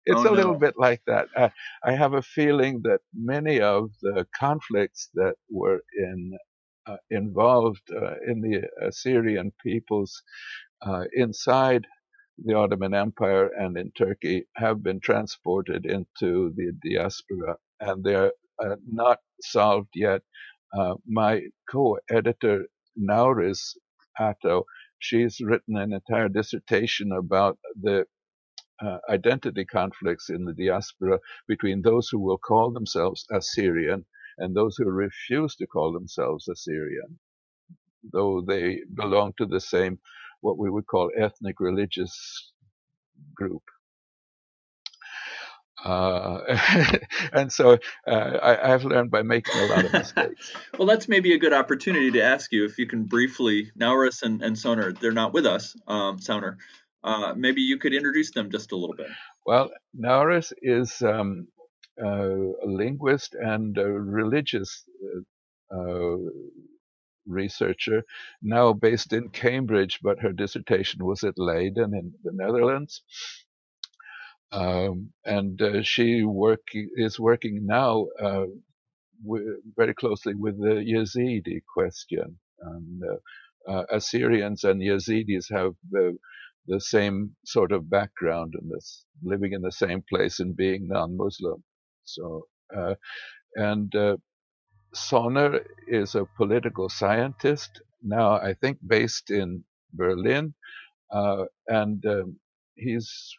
it's 0.07 0.19
Oh, 0.19 0.29
a 0.31 0.33
little 0.33 0.57
bit 0.57 0.75
like 0.79 1.03
that. 1.09 1.29
I, 1.37 1.53
I 1.85 1.93
have 1.95 2.15
a 2.15 2.23
feeling 2.23 2.83
that 2.85 3.01
many 3.15 3.61
of 3.61 3.91
the 4.03 4.27
conflicts 4.39 5.11
that 5.15 5.37
were 5.51 5.81
in, 5.99 6.39
uh, 6.87 6.99
involved 7.11 7.83
uh, 7.95 8.17
in 8.27 8.43
the 8.43 8.63
Assyrian 8.87 9.53
peoples 9.65 10.23
uh, 10.87 11.05
inside 11.15 11.87
the 12.45 12.55
Ottoman 12.55 12.95
Empire 12.95 13.49
and 13.59 13.77
in 13.79 13.93
Turkey 13.93 14.47
have 14.57 14.83
been 14.83 15.01
transported 15.01 15.87
into 15.87 16.53
the 16.57 16.73
diaspora 16.85 17.57
and 17.81 18.05
they're 18.05 18.33
uh, 18.63 18.77
not 18.87 19.19
solved 19.43 19.91
yet. 19.97 20.23
Uh, 20.79 20.95
my 21.07 21.43
co-editor, 21.71 22.67
Naures 22.97 23.77
Atto, 24.21 24.65
she's 25.01 25.41
written 25.41 25.77
an 25.79 25.93
entire 25.95 26.31
dissertation 26.31 27.13
about 27.13 27.59
the 27.83 28.07
uh, 28.83 28.99
identity 29.11 29.65
conflicts 29.65 30.31
in 30.31 30.45
the 30.45 30.55
diaspora 30.55 31.19
between 31.49 31.83
those 31.83 32.09
who 32.11 32.21
will 32.21 32.39
call 32.39 32.73
themselves 32.73 33.27
Assyrian 33.33 34.05
and 34.39 34.57
those 34.57 34.77
who 34.79 34.87
refuse 34.91 35.57
to 35.57 35.67
call 35.67 35.93
themselves 35.93 36.49
Assyrian, 36.49 37.19
though 38.13 38.43
they 38.47 38.81
belong 38.95 39.35
to 39.39 39.47
the 39.47 39.61
same, 39.61 39.99
what 40.43 40.59
we 40.59 40.71
would 40.71 40.87
call 40.87 41.11
ethnic 41.19 41.61
religious 41.61 42.53
group. 43.35 43.63
Uh, 45.85 46.41
and 47.33 47.53
so 47.53 47.79
uh, 48.07 48.11
I, 48.11 48.73
I've 48.73 48.85
learned 48.85 49.11
by 49.11 49.23
making 49.23 49.61
a 49.61 49.67
lot 49.67 49.85
of 49.85 49.93
mistakes. 49.93 50.53
Well, 50.79 50.89
that's 50.89 51.09
maybe 51.09 51.35
a 51.35 51.39
good 51.39 51.53
opportunity 51.53 52.13
to 52.13 52.23
ask 52.23 52.53
you 52.53 52.65
if 52.65 52.79
you 52.79 52.87
can 52.87 53.05
briefly, 53.05 53.71
Naures 53.79 54.23
and, 54.23 54.43
and 54.43 54.57
Soner, 54.57 54.99
they're 54.99 55.13
not 55.13 55.33
with 55.33 55.47
us, 55.47 55.77
um, 55.87 56.19
Soner. 56.19 56.57
Uh, 57.05 57.35
maybe 57.37 57.63
you 57.63 57.79
could 57.79 57.93
introduce 57.93 58.31
them 58.31 58.51
just 58.51 58.73
a 58.73 58.77
little 58.77 58.97
bit. 58.97 59.09
Well, 59.45 59.71
Naures 59.95 60.53
is 60.63 61.03
um, 61.03 61.49
uh, 62.03 62.09
a 62.09 62.67
linguist 62.67 63.35
and 63.35 63.77
a 63.77 63.87
religious 63.87 64.85
uh, 65.73 65.77
uh, 65.77 66.17
researcher, 67.27 68.03
now 68.41 68.73
based 68.73 69.13
in 69.13 69.29
Cambridge, 69.29 70.01
but 70.03 70.21
her 70.21 70.33
dissertation 70.33 71.05
was 71.05 71.23
at 71.25 71.39
Leiden 71.39 71.95
in 71.95 72.13
the 72.25 72.33
Netherlands. 72.33 73.03
Um, 74.53 75.13
and 75.25 75.61
uh, 75.63 75.83
she 75.83 76.25
work, 76.25 76.63
is 76.75 77.21
working 77.21 77.67
now 77.67 78.07
uh, 78.23 78.47
wi- 79.25 79.59
very 79.77 79.95
closely 79.95 80.35
with 80.35 80.59
the 80.59 80.85
Yazidi 80.87 81.61
question. 81.75 82.39
And, 82.63 83.03
uh, 83.05 83.71
uh, 83.73 83.85
Assyrians 83.93 84.65
and 84.65 84.81
Yazidis 84.83 85.47
have 85.53 85.75
the 85.91 86.19
the 86.69 86.81
same 86.81 87.37
sort 87.47 87.73
of 87.73 87.91
background 87.91 88.55
and 88.61 88.71
this 88.71 89.05
living 89.23 89.53
in 89.53 89.63
the 89.63 89.73
same 89.73 90.03
place 90.09 90.41
and 90.41 90.57
being 90.57 90.89
non-Muslim. 90.89 91.63
So, 92.05 92.47
uh, 92.77 92.95
and 93.57 93.95
uh, 93.97 94.17
Soner 94.95 95.65
is 95.89 96.15
a 96.15 96.27
political 96.37 96.89
scientist 96.89 97.83
now, 98.03 98.33
I 98.33 98.55
think, 98.55 98.79
based 98.87 99.31
in 99.31 99.65
Berlin, 99.95 100.55
uh, 101.13 101.45
and 101.69 102.05
um, 102.07 102.37
he's 102.77 103.35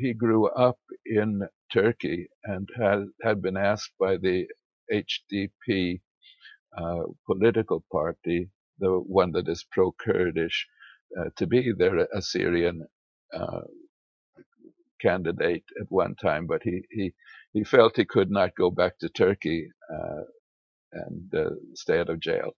he 0.00 0.14
grew 0.14 0.48
up 0.48 0.78
in 1.06 1.42
Turkey 1.72 2.28
and 2.44 2.68
had 2.78 3.06
had 3.22 3.42
been 3.42 3.56
asked 3.58 3.92
by 4.00 4.18
the 4.18 4.46
HDP 4.92 6.00
uh, 6.78 7.04
political 7.26 7.84
party, 7.92 8.50
the 8.80 8.90
one 8.92 9.32
that 9.32 9.48
is 9.48 9.66
pro-Kurdish, 9.72 10.66
uh, 11.18 11.30
to 11.38 11.46
be 11.46 11.72
their 11.76 12.06
Assyrian 12.14 12.86
uh, 13.34 13.62
candidate 15.00 15.64
at 15.80 15.86
one 15.90 16.14
time, 16.16 16.46
but 16.46 16.62
he, 16.64 16.82
he, 16.90 17.14
he 17.52 17.64
felt 17.64 17.96
he 17.96 18.04
could 18.06 18.30
not 18.30 18.56
go 18.56 18.70
back 18.70 18.98
to 19.00 19.08
Turkey 19.10 19.68
uh, 19.92 20.22
and 20.94 21.34
uh, 21.34 21.50
stay 21.74 22.00
out 22.00 22.10
of 22.10 22.20
jail. 22.20 22.52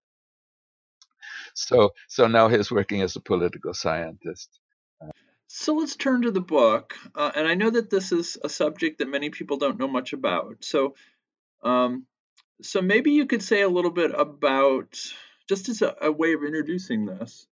So, 1.54 1.90
so 2.08 2.28
now 2.28 2.48
he's 2.48 2.72
working 2.72 3.02
as 3.02 3.16
a 3.16 3.20
political 3.22 3.74
scientist. 3.74 4.59
So 5.52 5.74
let's 5.74 5.96
turn 5.96 6.22
to 6.22 6.30
the 6.30 6.40
book. 6.40 6.94
Uh, 7.12 7.32
and 7.34 7.48
I 7.48 7.54
know 7.54 7.70
that 7.70 7.90
this 7.90 8.12
is 8.12 8.38
a 8.42 8.48
subject 8.48 8.98
that 8.98 9.08
many 9.08 9.30
people 9.30 9.56
don't 9.56 9.80
know 9.80 9.88
much 9.88 10.12
about. 10.12 10.58
So, 10.60 10.94
um, 11.64 12.06
so 12.62 12.80
maybe 12.80 13.10
you 13.10 13.26
could 13.26 13.42
say 13.42 13.62
a 13.62 13.68
little 13.68 13.90
bit 13.90 14.12
about, 14.16 14.96
just 15.48 15.68
as 15.68 15.82
a, 15.82 15.96
a 16.02 16.12
way 16.12 16.34
of 16.34 16.44
introducing 16.44 17.04
this, 17.04 17.48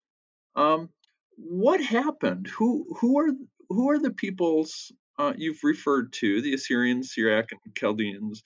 um, 0.58 0.90
what 1.38 1.82
happened? 1.82 2.48
Who 2.48 2.98
who 3.00 3.18
are 3.18 3.30
who 3.70 3.90
are 3.92 4.00
the 4.00 4.12
peoples 4.12 4.92
uh, 5.18 5.32
you've 5.38 5.64
referred 5.64 6.12
to? 6.14 6.42
The 6.42 6.54
Assyrians, 6.54 7.14
Syriac, 7.14 7.54
and 7.54 7.76
Chaldeans. 7.76 8.44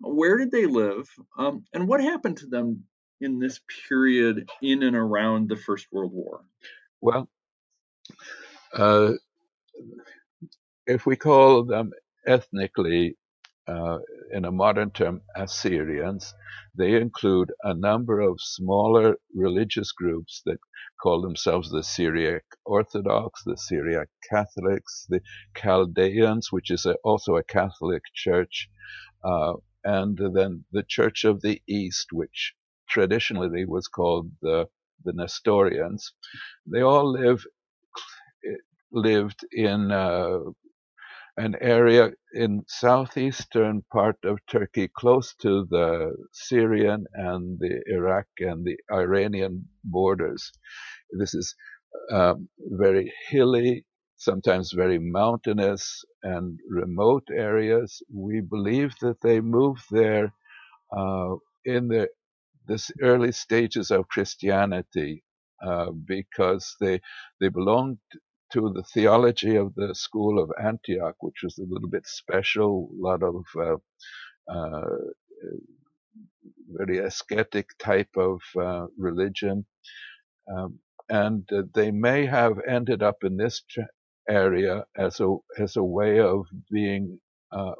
Where 0.00 0.38
did 0.38 0.50
they 0.50 0.66
live? 0.66 1.08
Um, 1.38 1.64
and 1.72 1.86
what 1.86 2.02
happened 2.02 2.38
to 2.38 2.46
them 2.46 2.82
in 3.20 3.38
this 3.38 3.60
period 3.88 4.50
in 4.60 4.82
and 4.82 4.96
around 4.96 5.48
the 5.48 5.56
First 5.56 5.86
World 5.92 6.12
War? 6.12 6.40
Well, 7.00 7.28
uh, 8.74 9.12
if 10.86 11.06
we 11.06 11.16
call 11.16 11.64
them 11.64 11.92
ethnically, 12.26 13.16
uh, 13.68 13.98
in 14.32 14.44
a 14.46 14.52
modern 14.52 14.90
term, 14.90 15.20
Assyrians, 15.36 16.34
they 16.74 16.94
include 16.94 17.52
a 17.62 17.74
number 17.74 18.20
of 18.20 18.40
smaller 18.40 19.16
religious 19.34 19.92
groups 19.92 20.42
that 20.46 20.58
call 21.02 21.20
themselves 21.20 21.70
the 21.70 21.82
Syriac 21.82 22.44
Orthodox, 22.64 23.42
the 23.44 23.56
Syriac 23.56 24.08
Catholics, 24.30 25.06
the 25.08 25.20
Chaldeans, 25.54 26.50
which 26.50 26.70
is 26.70 26.86
a, 26.86 26.94
also 27.04 27.36
a 27.36 27.44
Catholic 27.44 28.02
church, 28.14 28.68
uh, 29.24 29.54
and 29.84 30.18
then 30.34 30.64
the 30.72 30.82
Church 30.82 31.24
of 31.24 31.42
the 31.42 31.60
East, 31.68 32.08
which 32.12 32.54
traditionally 32.88 33.66
was 33.66 33.86
called 33.86 34.30
the, 34.40 34.66
the 35.04 35.12
Nestorians. 35.12 36.12
They 36.66 36.80
all 36.80 37.10
live 37.12 37.44
lived 38.92 39.40
in 39.52 39.92
uh, 39.92 40.38
an 41.36 41.56
area 41.60 42.10
in 42.34 42.62
southeastern 42.68 43.82
part 43.92 44.16
of 44.24 44.38
Turkey, 44.50 44.88
close 44.96 45.34
to 45.42 45.66
the 45.70 46.14
Syrian 46.32 47.06
and 47.14 47.58
the 47.60 47.82
Iraq 47.88 48.26
and 48.40 48.64
the 48.64 48.76
Iranian 48.92 49.68
borders. 49.84 50.52
This 51.18 51.34
is 51.34 51.54
um, 52.12 52.48
very 52.58 53.12
hilly, 53.30 53.84
sometimes 54.16 54.72
very 54.72 54.98
mountainous 54.98 56.04
and 56.22 56.58
remote 56.70 57.24
areas. 57.32 58.02
We 58.14 58.40
believe 58.42 58.94
that 59.02 59.20
they 59.22 59.40
moved 59.40 59.84
there 59.90 60.32
uh, 60.96 61.36
in 61.64 61.88
the 61.88 62.08
this 62.68 62.90
early 63.02 63.32
stages 63.32 63.90
of 63.90 64.08
Christianity 64.08 65.24
uh, 65.66 65.90
because 66.06 66.76
they 66.80 67.00
they 67.40 67.48
belonged 67.48 67.98
to 68.52 68.72
the 68.74 68.82
theology 68.94 69.56
of 69.56 69.74
the 69.74 69.94
school 69.94 70.42
of 70.42 70.50
Antioch, 70.62 71.16
which 71.20 71.42
was 71.42 71.58
a 71.58 71.66
little 71.68 71.88
bit 71.88 72.06
special, 72.06 72.88
a 72.92 73.00
lot 73.00 73.22
of 73.22 73.44
uh, 73.58 73.76
uh, 74.52 74.96
very 76.70 76.98
ascetic 76.98 77.68
type 77.78 78.16
of 78.16 78.40
uh, 78.60 78.86
religion. 78.98 79.66
Um, 80.54 80.78
and 81.10 81.48
they 81.74 81.90
may 81.90 82.26
have 82.26 82.54
ended 82.68 83.02
up 83.02 83.24
in 83.24 83.36
this 83.36 83.62
area 84.28 84.84
as 84.96 85.20
a 85.20 85.36
as 85.58 85.76
a 85.76 85.82
way 85.82 86.20
of 86.20 86.46
being 86.70 87.18
uh, 87.52 87.72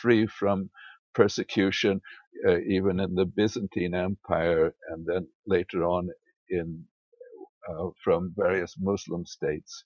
free 0.00 0.26
from 0.26 0.70
persecution, 1.14 2.00
uh, 2.46 2.58
even 2.60 3.00
in 3.00 3.14
the 3.14 3.24
Byzantine 3.26 3.94
Empire, 3.94 4.74
and 4.90 5.04
then 5.04 5.26
later 5.46 5.84
on 5.84 6.08
in 6.48 6.84
uh, 7.68 7.88
from 8.04 8.32
various 8.36 8.76
Muslim 8.78 9.26
states. 9.26 9.84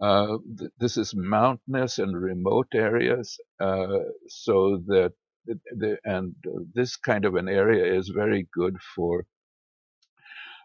Uh, 0.00 0.38
th- 0.58 0.72
this 0.78 0.96
is 0.98 1.14
mountainous 1.16 1.98
and 1.98 2.16
remote 2.20 2.68
areas, 2.74 3.38
uh, 3.60 3.98
so 4.28 4.78
that 4.86 5.12
the, 5.46 5.98
and 6.04 6.34
uh, 6.46 6.60
this 6.74 6.96
kind 6.96 7.26
of 7.26 7.36
an 7.36 7.48
area 7.48 7.98
is 7.98 8.08
very 8.10 8.48
good 8.54 8.76
for 8.96 9.24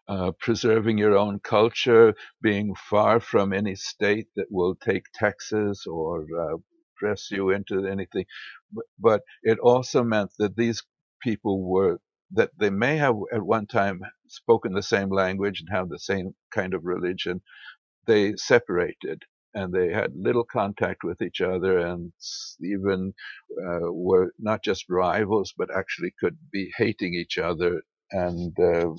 uh, 0.08 0.32
preserving 0.40 0.98
your 1.00 1.18
own 1.18 1.40
culture, 1.40 2.14
being 2.42 2.76
far 2.76 3.20
from 3.20 3.54
any 3.54 3.76
state 3.76 4.28
that 4.36 4.48
will 4.52 4.76
take 4.76 5.06
taxes 5.16 5.86
or 5.90 6.26
uh, 6.40 6.58
press 6.98 7.32
you 7.32 7.52
into 7.52 7.86
anything. 7.88 8.26
But, 8.72 8.86
but 9.00 9.22
it 9.44 9.60
also 9.60 10.04
meant 10.04 10.32
that 10.40 10.56
these 10.58 10.84
people 11.22 11.64
were 11.64 12.00
that 12.32 12.52
they 12.60 12.72
may 12.72 12.98
have 12.98 13.16
at 13.34 13.44
one 13.44 13.68
time 13.68 14.02
spoken 14.28 14.74
the 14.74 14.84
same 14.84 15.10
language 15.12 15.62
and 15.62 15.70
have 15.78 15.90
the 15.90 16.00
same 16.00 16.36
kind 16.54 16.74
of 16.74 16.84
religion. 16.84 17.42
They 18.08 18.36
separated 18.38 19.24
and 19.54 19.74
they 19.74 19.92
had 19.94 20.14
little 20.16 20.46
contact 20.46 21.04
with 21.04 21.22
each 21.22 21.42
other 21.42 21.80
and 21.80 22.14
even 22.62 23.14
uh, 23.66 23.92
were 23.92 24.32
not 24.40 24.64
just 24.64 24.86
rivals 24.90 25.54
but 25.58 25.70
actually 25.76 26.14
could 26.20 26.38
be 26.52 26.72
hating 26.78 27.14
each 27.16 27.38
other 27.40 27.82
and 28.12 28.54
uh, 28.60 28.92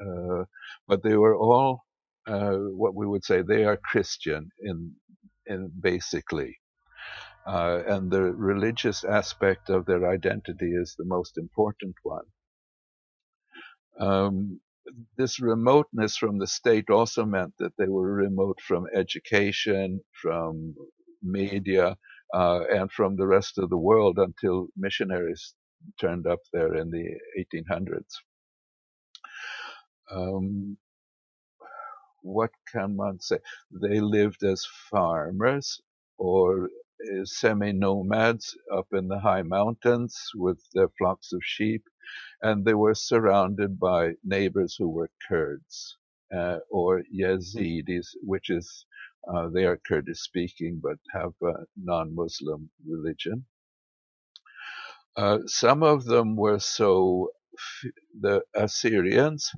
uh, 0.00 0.44
but 0.88 1.02
they 1.02 1.16
were 1.16 1.36
all 1.36 1.84
uh, 2.26 2.52
what 2.56 2.94
we 2.94 3.06
would 3.06 3.24
say 3.24 3.42
they 3.42 3.64
are 3.64 3.76
Christian 3.78 4.50
in 4.60 4.94
in 5.46 5.72
basically. 5.80 6.58
Uh, 7.46 7.82
and 7.88 8.10
the 8.10 8.22
religious 8.22 9.04
aspect 9.04 9.70
of 9.70 9.86
their 9.86 10.10
identity 10.10 10.72
is 10.72 10.94
the 10.98 11.04
most 11.06 11.38
important 11.38 11.94
one. 12.04 12.24
Um, 14.00 14.60
this 15.18 15.40
remoteness 15.40 16.16
from 16.16 16.38
the 16.38 16.46
state 16.46 16.90
also 16.90 17.24
meant 17.24 17.54
that 17.58 17.72
they 17.78 17.88
were 17.88 18.12
remote 18.14 18.60
from 18.60 18.86
education, 18.94 20.00
from 20.22 20.74
media, 21.22 21.96
uh, 22.34 22.60
and 22.72 22.90
from 22.92 23.16
the 23.16 23.26
rest 23.26 23.58
of 23.58 23.70
the 23.70 23.78
world 23.78 24.18
until 24.18 24.68
missionaries 24.76 25.54
turned 26.00 26.26
up 26.26 26.40
there 26.52 26.74
in 26.76 26.90
the 26.90 27.06
1800s. 27.38 28.14
Um, 30.10 30.76
what 32.22 32.50
can 32.72 32.96
one 32.96 33.20
say? 33.20 33.38
They 33.70 34.00
lived 34.00 34.42
as 34.44 34.66
farmers 34.90 35.80
or 36.18 36.70
semi 37.24 37.72
nomads 37.72 38.56
up 38.74 38.88
in 38.92 39.08
the 39.08 39.20
high 39.20 39.42
mountains 39.42 40.16
with 40.36 40.60
their 40.74 40.90
flocks 40.98 41.32
of 41.32 41.40
sheep 41.44 41.82
and 42.42 42.64
they 42.64 42.74
were 42.74 42.94
surrounded 42.94 43.78
by 43.78 44.12
neighbors 44.24 44.76
who 44.78 44.88
were 44.88 45.10
Kurds 45.28 45.96
uh, 46.34 46.58
or 46.70 47.02
Yazidis, 47.14 48.08
which 48.22 48.50
is 48.50 48.86
uh, 49.32 49.48
they 49.48 49.64
are 49.64 49.80
Kurdish 49.86 50.20
speaking 50.20 50.80
but 50.82 50.98
have 51.12 51.32
a 51.42 51.64
non-Muslim 51.76 52.70
religion. 52.86 53.44
Uh, 55.16 55.38
some 55.46 55.82
of 55.82 56.04
them 56.04 56.36
were 56.36 56.60
so 56.60 57.30
the 58.20 58.42
Assyrians 58.54 59.50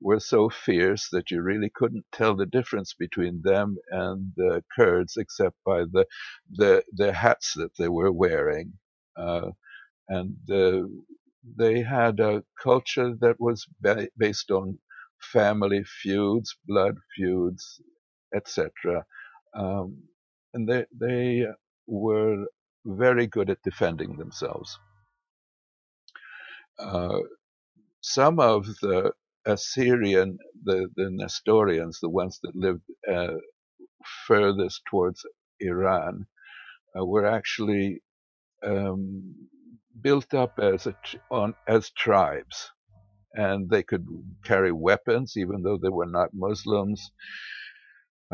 were 0.00 0.20
so 0.20 0.48
fierce 0.50 1.08
that 1.12 1.30
you 1.30 1.42
really 1.42 1.70
couldn't 1.74 2.06
tell 2.12 2.36
the 2.36 2.46
difference 2.46 2.94
between 2.94 3.42
them 3.44 3.76
and 3.90 4.32
the 4.36 4.62
Kurds 4.76 5.16
except 5.16 5.56
by 5.66 5.80
the 5.80 6.06
the, 6.50 6.84
the 6.94 7.12
hats 7.12 7.54
that 7.56 7.72
they 7.78 7.88
were 7.88 8.12
wearing. 8.12 8.74
Uh, 9.16 9.50
and 10.08 10.36
uh, 10.52 10.82
they 11.58 11.82
had 11.82 12.20
a 12.20 12.44
culture 12.62 13.14
that 13.20 13.40
was 13.40 13.66
ba- 13.80 14.08
based 14.18 14.50
on 14.52 14.78
family 15.20 15.84
feuds, 15.84 16.56
blood 16.66 16.96
feuds, 17.16 17.80
etc. 18.34 19.04
Um, 19.54 19.98
and 20.54 20.68
they 20.68 20.86
they 20.98 21.46
were 21.88 22.46
very 22.86 23.26
good 23.28 23.50
at 23.50 23.62
defending 23.64 24.16
themselves. 24.18 24.78
Uh, 26.78 27.20
some 28.02 28.40
of 28.40 28.66
the 28.82 29.12
Assyrian, 29.46 30.38
the, 30.64 30.88
the 30.96 31.10
Nestorians, 31.10 32.00
the 32.00 32.08
ones 32.10 32.38
that 32.42 32.56
lived 32.56 32.82
uh, 33.12 33.34
furthest 34.26 34.82
towards 34.90 35.24
Iran, 35.60 36.26
uh, 36.98 37.04
were 37.04 37.26
actually 37.26 38.02
um, 38.64 39.34
built 40.00 40.34
up 40.34 40.58
as 40.60 40.88
on 41.30 41.54
as 41.68 41.90
tribes, 41.92 42.70
and 43.34 43.70
they 43.70 43.82
could 43.82 44.06
carry 44.44 44.72
weapons 44.72 45.34
even 45.36 45.62
though 45.62 45.78
they 45.78 45.90
were 45.90 46.06
not 46.06 46.30
Muslims. 46.34 47.10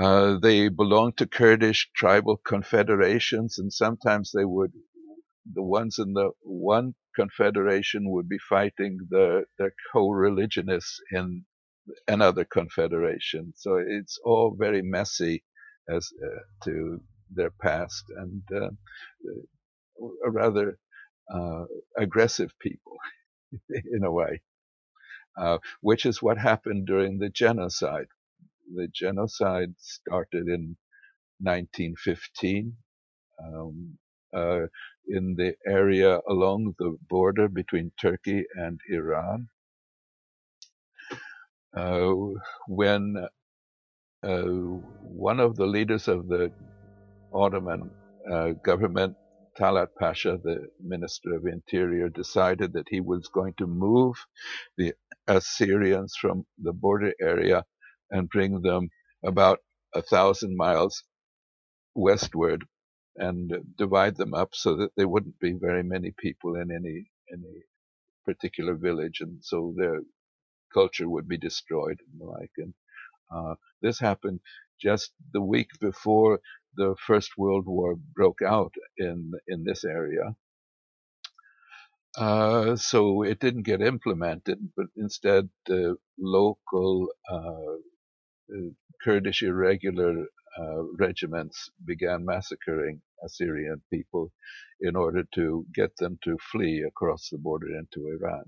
Uh, 0.00 0.38
they 0.40 0.68
belonged 0.68 1.16
to 1.18 1.26
Kurdish 1.26 1.90
tribal 1.96 2.36
confederations, 2.38 3.58
and 3.58 3.72
sometimes 3.72 4.32
they 4.34 4.44
would, 4.44 4.72
the 5.52 5.62
ones 5.62 5.98
in 5.98 6.12
the 6.14 6.30
one 6.42 6.94
confederation 7.16 8.10
would 8.10 8.28
be 8.28 8.38
fighting 8.48 8.98
the, 9.10 9.44
the 9.58 9.70
co-religionists 9.92 11.00
in 11.12 11.44
another 12.08 12.44
confederation. 12.44 13.52
So 13.56 13.76
it's 13.76 14.18
all 14.24 14.56
very 14.58 14.82
messy 14.82 15.44
as 15.88 16.10
uh, 16.24 16.40
to 16.64 17.00
their 17.30 17.50
past 17.50 18.04
and 18.16 18.42
uh, 18.54 18.70
a 20.26 20.30
rather 20.30 20.78
uh, 21.34 21.64
aggressive 21.98 22.52
people 22.60 22.96
in 23.70 24.04
a 24.04 24.12
way, 24.12 24.42
uh, 25.38 25.58
which 25.80 26.06
is 26.06 26.22
what 26.22 26.38
happened 26.38 26.86
during 26.86 27.18
the 27.18 27.30
genocide. 27.30 28.08
The 28.74 28.88
genocide 28.94 29.74
started 29.78 30.48
in 30.48 30.76
1915 31.40 32.76
um, 33.44 33.98
uh, 34.36 34.66
in 35.08 35.34
the 35.36 35.54
area 35.66 36.20
along 36.28 36.74
the 36.78 36.96
border 37.10 37.48
between 37.48 37.92
Turkey 38.00 38.44
and 38.56 38.80
Iran. 38.90 39.48
Uh, 41.76 42.14
when 42.68 43.16
uh, 44.22 44.42
one 45.02 45.40
of 45.40 45.56
the 45.56 45.66
leaders 45.66 46.08
of 46.08 46.28
the 46.28 46.52
Ottoman 47.32 47.90
uh, 48.30 48.50
government 48.64 49.16
Talat 49.58 49.88
Pasha, 50.00 50.38
the 50.42 50.68
Minister 50.80 51.34
of 51.36 51.46
Interior, 51.46 52.08
decided 52.10 52.72
that 52.74 52.88
he 52.90 53.00
was 53.00 53.28
going 53.34 53.54
to 53.58 53.66
move 53.66 54.16
the 54.78 54.94
Assyrians 55.28 56.14
from 56.20 56.46
the 56.62 56.72
border 56.72 57.12
area 57.20 57.64
and 58.10 58.28
bring 58.30 58.62
them 58.62 58.88
about 59.24 59.58
a 59.94 60.02
thousand 60.02 60.56
miles 60.56 61.04
westward 61.94 62.64
and 63.16 63.52
divide 63.76 64.16
them 64.16 64.34
up 64.34 64.50
so 64.54 64.76
that 64.76 64.90
there 64.96 65.08
wouldn't 65.08 65.38
be 65.38 65.52
very 65.52 65.82
many 65.82 66.12
people 66.18 66.56
in 66.56 66.70
any 66.70 67.10
any 67.32 67.62
particular 68.24 68.74
village, 68.74 69.20
and 69.20 69.38
so 69.42 69.74
their 69.76 70.00
culture 70.72 71.08
would 71.08 71.28
be 71.28 71.38
destroyed 71.38 71.98
and 72.00 72.20
the 72.20 72.24
like. 72.24 72.50
And 72.56 72.74
uh, 73.34 73.54
this 73.82 73.98
happened 73.98 74.40
just 74.80 75.12
the 75.32 75.40
week 75.40 75.68
before 75.80 76.40
the 76.76 76.96
First 77.06 77.32
World 77.38 77.66
War 77.66 77.94
broke 78.14 78.42
out 78.42 78.74
in 78.98 79.32
in 79.46 79.64
this 79.64 79.84
area. 79.84 80.34
Uh, 82.16 82.76
so 82.76 83.22
it 83.22 83.40
didn't 83.40 83.64
get 83.64 83.80
implemented, 83.80 84.58
but 84.76 84.86
instead 84.96 85.48
uh, 85.68 85.94
local 86.18 87.08
uh, 87.30 87.76
uh 88.54 88.70
Kurdish 89.02 89.42
irregular 89.42 90.26
uh, 90.58 90.82
regiments 90.98 91.70
began 91.84 92.24
massacring 92.24 93.00
Assyrian 93.24 93.82
people 93.90 94.32
in 94.80 94.96
order 94.96 95.24
to 95.34 95.66
get 95.74 95.96
them 95.96 96.18
to 96.24 96.36
flee 96.52 96.84
across 96.86 97.28
the 97.30 97.38
border 97.38 97.68
into 97.76 98.08
Iran. 98.08 98.44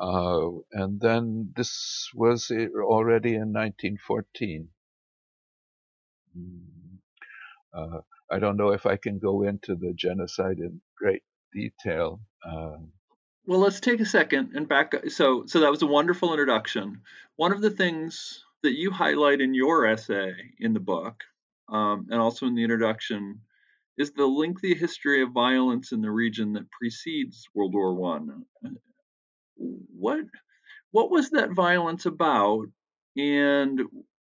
Uh, 0.00 0.50
and 0.72 1.00
then 1.00 1.52
this 1.56 2.08
was 2.14 2.50
already 2.50 3.34
in 3.34 3.52
1914. 3.52 4.68
Mm. 6.38 6.60
Uh, 7.74 8.00
I 8.30 8.38
don't 8.38 8.56
know 8.56 8.70
if 8.70 8.86
I 8.86 8.96
can 8.96 9.18
go 9.18 9.42
into 9.42 9.74
the 9.74 9.92
genocide 9.94 10.58
in 10.58 10.80
great 10.96 11.22
detail. 11.52 12.20
Uh, 12.44 12.78
well, 13.46 13.60
let's 13.60 13.80
take 13.80 14.00
a 14.00 14.06
second 14.06 14.52
and 14.54 14.68
back. 14.68 14.94
So, 15.08 15.44
so 15.46 15.60
that 15.60 15.70
was 15.70 15.82
a 15.82 15.86
wonderful 15.86 16.30
introduction. 16.32 17.02
One 17.36 17.52
of 17.52 17.60
the 17.60 17.70
things 17.70 18.44
that 18.62 18.78
you 18.78 18.90
highlight 18.90 19.40
in 19.40 19.54
your 19.54 19.86
essay 19.86 20.34
in 20.58 20.72
the 20.72 20.80
book, 20.80 21.22
um, 21.68 22.06
and 22.10 22.20
also 22.20 22.46
in 22.46 22.54
the 22.54 22.62
introduction, 22.62 23.40
is 23.98 24.12
the 24.12 24.26
lengthy 24.26 24.74
history 24.74 25.22
of 25.22 25.32
violence 25.32 25.92
in 25.92 26.00
the 26.00 26.10
region 26.10 26.52
that 26.54 26.70
precedes 26.70 27.46
World 27.54 27.74
War 27.74 27.94
One. 27.94 28.44
What 29.56 30.20
what 30.92 31.10
was 31.10 31.30
that 31.30 31.52
violence 31.52 32.06
about, 32.06 32.66
and 33.16 33.82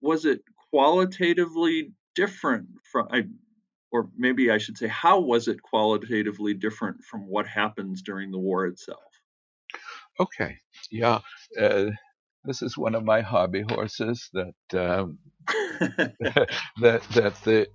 was 0.02 0.26
it 0.26 0.42
qualitatively 0.72 1.92
different 2.16 2.68
from, 2.92 3.08
I, 3.12 3.24
or 3.92 4.10
maybe 4.18 4.52
I 4.52 4.58
should 4.58 4.78
say, 4.78 4.88
how 4.88 5.20
was 5.20 5.48
it 5.48 5.62
qualitatively 5.62 6.54
different 6.54 7.04
from 7.04 7.28
what 7.28 7.48
happens 7.48 8.02
during 8.02 8.32
the 8.32 8.40
war 8.40 8.66
itself? 8.68 9.04
Okay, 10.20 10.58
yeah, 10.92 11.20
uh, 11.60 11.92
this 12.46 12.62
is 12.62 12.78
one 12.78 12.96
of 12.96 13.06
my 13.06 13.22
hobby 13.22 13.64
horses 13.70 14.30
that 14.34 14.80
um, 14.80 15.20
that 16.82 17.04
that 17.14 17.36
the 17.46 17.68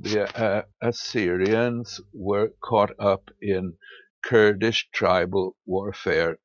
the 0.00 0.42
uh, 0.42 0.62
Assyrians 0.82 2.00
were 2.14 2.50
caught 2.62 2.92
up 3.00 3.30
in 3.42 3.74
Kurdish 4.24 4.88
tribal 4.92 5.56
warfare, 5.66 6.38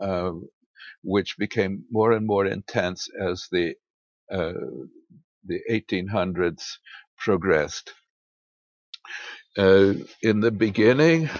uh, 0.00 0.32
which 1.02 1.38
became 1.38 1.84
more 1.90 2.12
and 2.12 2.26
more 2.26 2.46
intense 2.46 3.08
as 3.20 3.48
the 3.52 3.74
uh, 4.32 4.54
the 5.46 5.60
1800s 5.70 6.78
progressed. 7.18 7.94
Uh, 9.58 9.94
in 10.22 10.40
the 10.40 10.50
beginning, 10.52 11.30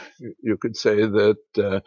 you 0.42 0.57
could 0.59 0.77
say 0.77 0.97
that 0.97 1.38
uh, 1.59 1.81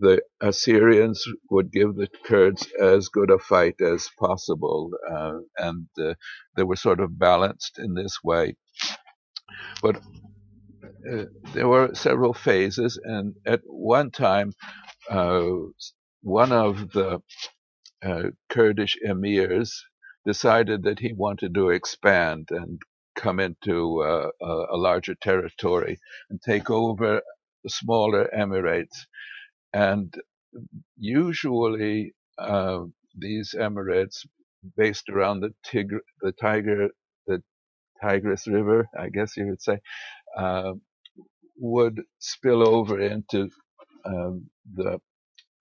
the 0.00 0.22
Assyrians 0.40 1.24
would 1.50 1.72
give 1.72 1.94
the 1.96 2.08
Kurds 2.24 2.66
as 2.80 3.08
good 3.08 3.30
a 3.30 3.38
fight 3.38 3.80
as 3.80 4.08
possible, 4.18 4.90
uh, 5.10 5.38
and 5.58 5.86
uh, 6.00 6.14
they 6.56 6.62
were 6.62 6.76
sort 6.76 7.00
of 7.00 7.18
balanced 7.18 7.78
in 7.78 7.94
this 7.94 8.18
way. 8.22 8.56
But 9.82 9.96
uh, 11.10 11.24
there 11.52 11.68
were 11.68 11.94
several 11.94 12.32
phases, 12.34 12.98
and 13.02 13.34
at 13.46 13.60
one 13.66 14.10
time, 14.10 14.52
uh, 15.10 15.48
one 16.22 16.52
of 16.52 16.92
the 16.92 17.20
uh, 18.04 18.22
Kurdish 18.48 18.96
emirs 19.06 19.72
decided 20.24 20.84
that 20.84 21.00
he 21.00 21.12
wanted 21.12 21.54
to 21.54 21.70
expand 21.70 22.48
and 22.50 22.80
come 23.16 23.40
into 23.40 24.02
uh, 24.02 24.30
a, 24.40 24.46
a 24.74 24.76
larger 24.76 25.14
territory 25.14 25.98
and 26.30 26.40
take 26.40 26.70
over 26.70 27.22
smaller 27.68 28.30
emirates. 28.36 29.06
And 29.74 30.14
usually, 30.98 32.14
uh, 32.38 32.84
these 33.18 33.54
emirates, 33.58 34.26
based 34.76 35.08
around 35.10 35.40
the 35.40 35.54
Tigr, 35.66 35.98
the 36.22 36.32
Tiger, 36.32 36.88
the 37.26 37.42
Tigris 38.02 38.46
River, 38.48 38.88
I 38.98 39.10
guess 39.10 39.36
you 39.36 39.46
would 39.48 39.62
say, 39.62 39.78
uh, 40.38 40.74
would 41.58 42.02
spill 42.20 42.68
over 42.68 43.00
into 43.00 43.50
um, 44.06 44.50
the 44.74 45.00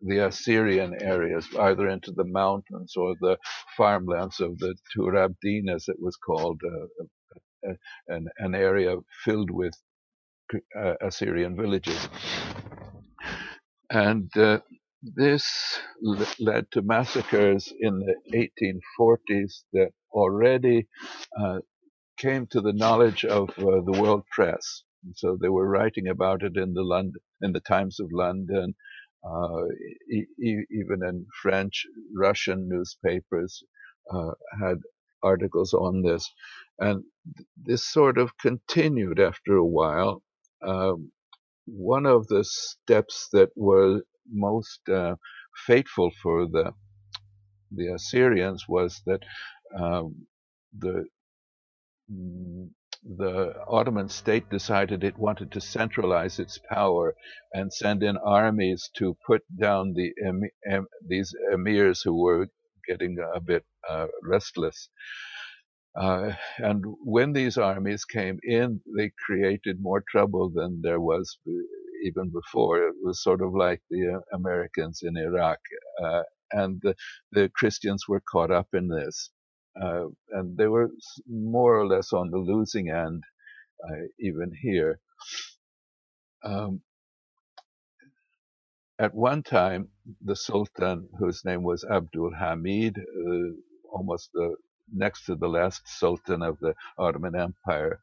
the 0.02 0.19
Assyrian 0.28 0.95
areas, 1.02 1.47
either 1.60 1.89
into 1.89 2.12
the 2.12 2.26
mountains 2.26 2.93
or 2.97 3.15
the 3.21 3.38
farmlands 3.78 4.39
of 4.39 4.58
the 4.60 4.76
Tur 4.93 5.13
Abdin, 5.13 5.74
as 5.74 5.88
it 5.89 5.97
was 6.00 6.17
called, 6.17 6.62
uh, 6.65 7.69
uh, 7.69 7.74
an, 8.10 8.28
an 8.39 8.56
area 8.56 8.97
filled 9.26 9.52
with 9.52 9.74
uh, 10.80 10.95
Assyrian 11.02 11.56
villages. 11.56 12.10
And 13.91 14.32
uh, 14.38 14.62
this 15.04 15.80
led 16.39 16.71
to 16.73 16.84
massacres 16.84 17.73
in 17.82 17.99
the 18.01 18.15
1840s 18.34 19.63
that 19.73 19.91
already 20.13 20.88
uh, 21.39 21.60
came 22.17 22.47
to 22.47 22.62
the 22.62 22.73
knowledge 22.73 23.25
of 23.25 23.49
uh, 23.60 23.82
the 23.86 23.97
world 24.01 24.23
press. 24.32 24.84
And 25.06 25.15
so 25.17 25.38
they 25.41 25.49
were 25.49 25.69
writing 25.69 26.10
about 26.10 26.43
it 26.43 26.58
in 26.58 26.73
the 26.73 26.84
London, 26.84 27.21
in 27.43 27.54
the 27.54 27.62
Times 27.62 27.99
of 28.01 28.10
London, 28.13 28.75
uh, 29.25 29.65
e- 30.12 30.27
even 30.71 31.04
in 31.08 31.27
French, 31.43 31.86
Russian 32.15 32.69
newspapers 32.69 33.63
uh, 34.13 34.32
had 34.62 34.77
articles 35.23 35.73
on 35.73 36.04
this, 36.04 36.30
and 36.80 37.04
this 37.58 37.86
sort 37.86 38.19
of 38.19 38.38
continued 38.39 39.19
after 39.19 39.56
a 39.58 39.65
while. 39.65 40.23
Um, 40.67 41.12
one 41.72 42.06
of 42.08 42.28
the 42.28 42.44
steps 42.46 43.30
that 43.34 43.50
were 43.58 44.02
most 44.32 44.82
uh, 44.90 45.16
fateful 45.68 46.12
for 46.24 46.48
the 46.48 46.74
the 47.72 47.88
Assyrians 47.94 48.66
was 48.70 49.02
that 49.08 49.22
um, 49.78 50.28
the 50.78 51.06
the 53.04 53.54
Ottoman 53.68 54.10
state 54.10 54.50
decided 54.50 55.04
it 55.04 55.18
wanted 55.18 55.52
to 55.54 55.62
centralize 55.62 56.40
its 56.40 56.60
power 56.72 57.16
and 57.54 57.74
send 57.74 58.04
in 58.04 58.18
armies 58.18 58.90
to 58.98 59.16
put 59.28 59.44
down 59.60 59.94
the 59.94 60.14
em, 60.26 60.42
em, 60.70 60.88
these 61.08 61.34
emirs 61.54 62.02
who 62.04 62.16
were 62.22 62.48
getting 62.88 63.18
a 63.36 63.40
bit 63.42 63.66
uh, 63.90 64.08
restless. 64.24 64.90
Uh, 65.95 66.32
and 66.60 66.84
when 67.04 67.34
these 67.34 67.58
armies 67.58 68.06
came 68.06 68.39
in, 68.43 68.82
they 68.97 69.12
created 69.25 69.82
more 69.82 70.04
trouble 70.10 70.49
than 70.49 70.82
there 70.82 71.01
was 71.01 71.38
even 72.06 72.32
before. 72.32 72.80
It 72.88 72.95
was 73.04 73.23
sort 73.23 73.41
of 73.43 73.54
like 73.54 73.82
the 73.91 74.15
uh, 74.15 74.38
Americans 74.38 75.01
in 75.04 75.17
Iraq. 75.17 75.60
Uh, 76.04 76.23
and 76.54 76.82
the, 76.84 76.95
the 77.34 77.49
Christians 77.56 78.06
were 78.10 78.21
caught 78.32 78.51
up 78.51 78.69
in 78.73 78.89
this. 78.89 79.32
Uh, 79.82 80.06
and 80.32 80.58
they 80.58 80.67
were 80.67 80.89
more 81.30 81.80
or 81.80 81.88
less 81.88 82.13
on 82.13 82.32
the 82.32 82.39
losing 82.39 82.89
end, 82.89 83.23
uh, 83.89 84.04
even 84.19 84.51
here. 84.62 84.99
Um, 86.43 86.82
at 88.99 89.13
one 89.13 89.43
time, 89.43 89.89
the 90.23 90.36
Sultan, 90.36 91.10
whose 91.19 91.45
name 91.45 91.63
was 91.63 91.86
Abdul 91.86 92.32
Hamid, 92.39 92.97
uh, 92.99 93.49
almost 93.91 94.32
the 94.34 94.56
next 94.93 95.25
to 95.25 95.36
the 95.36 95.49
last 95.49 95.82
Sultan 95.88 96.41
of 96.43 96.60
the 96.60 96.75
Ottoman 96.97 97.36
Empire, 97.36 97.99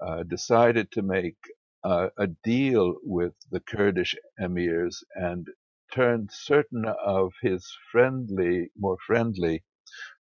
uh, 0.00 0.24
decided 0.24 0.90
to 0.92 1.02
make 1.02 1.36
uh, 1.84 2.08
a 2.18 2.28
deal 2.44 2.96
with 3.04 3.34
the 3.50 3.60
Kurdish 3.60 4.16
emirs 4.40 5.04
and 5.14 5.48
turned 5.94 6.30
certain 6.32 6.84
of 6.86 7.32
his 7.42 7.66
friendly, 7.92 8.70
more 8.78 8.98
friendly 9.06 9.64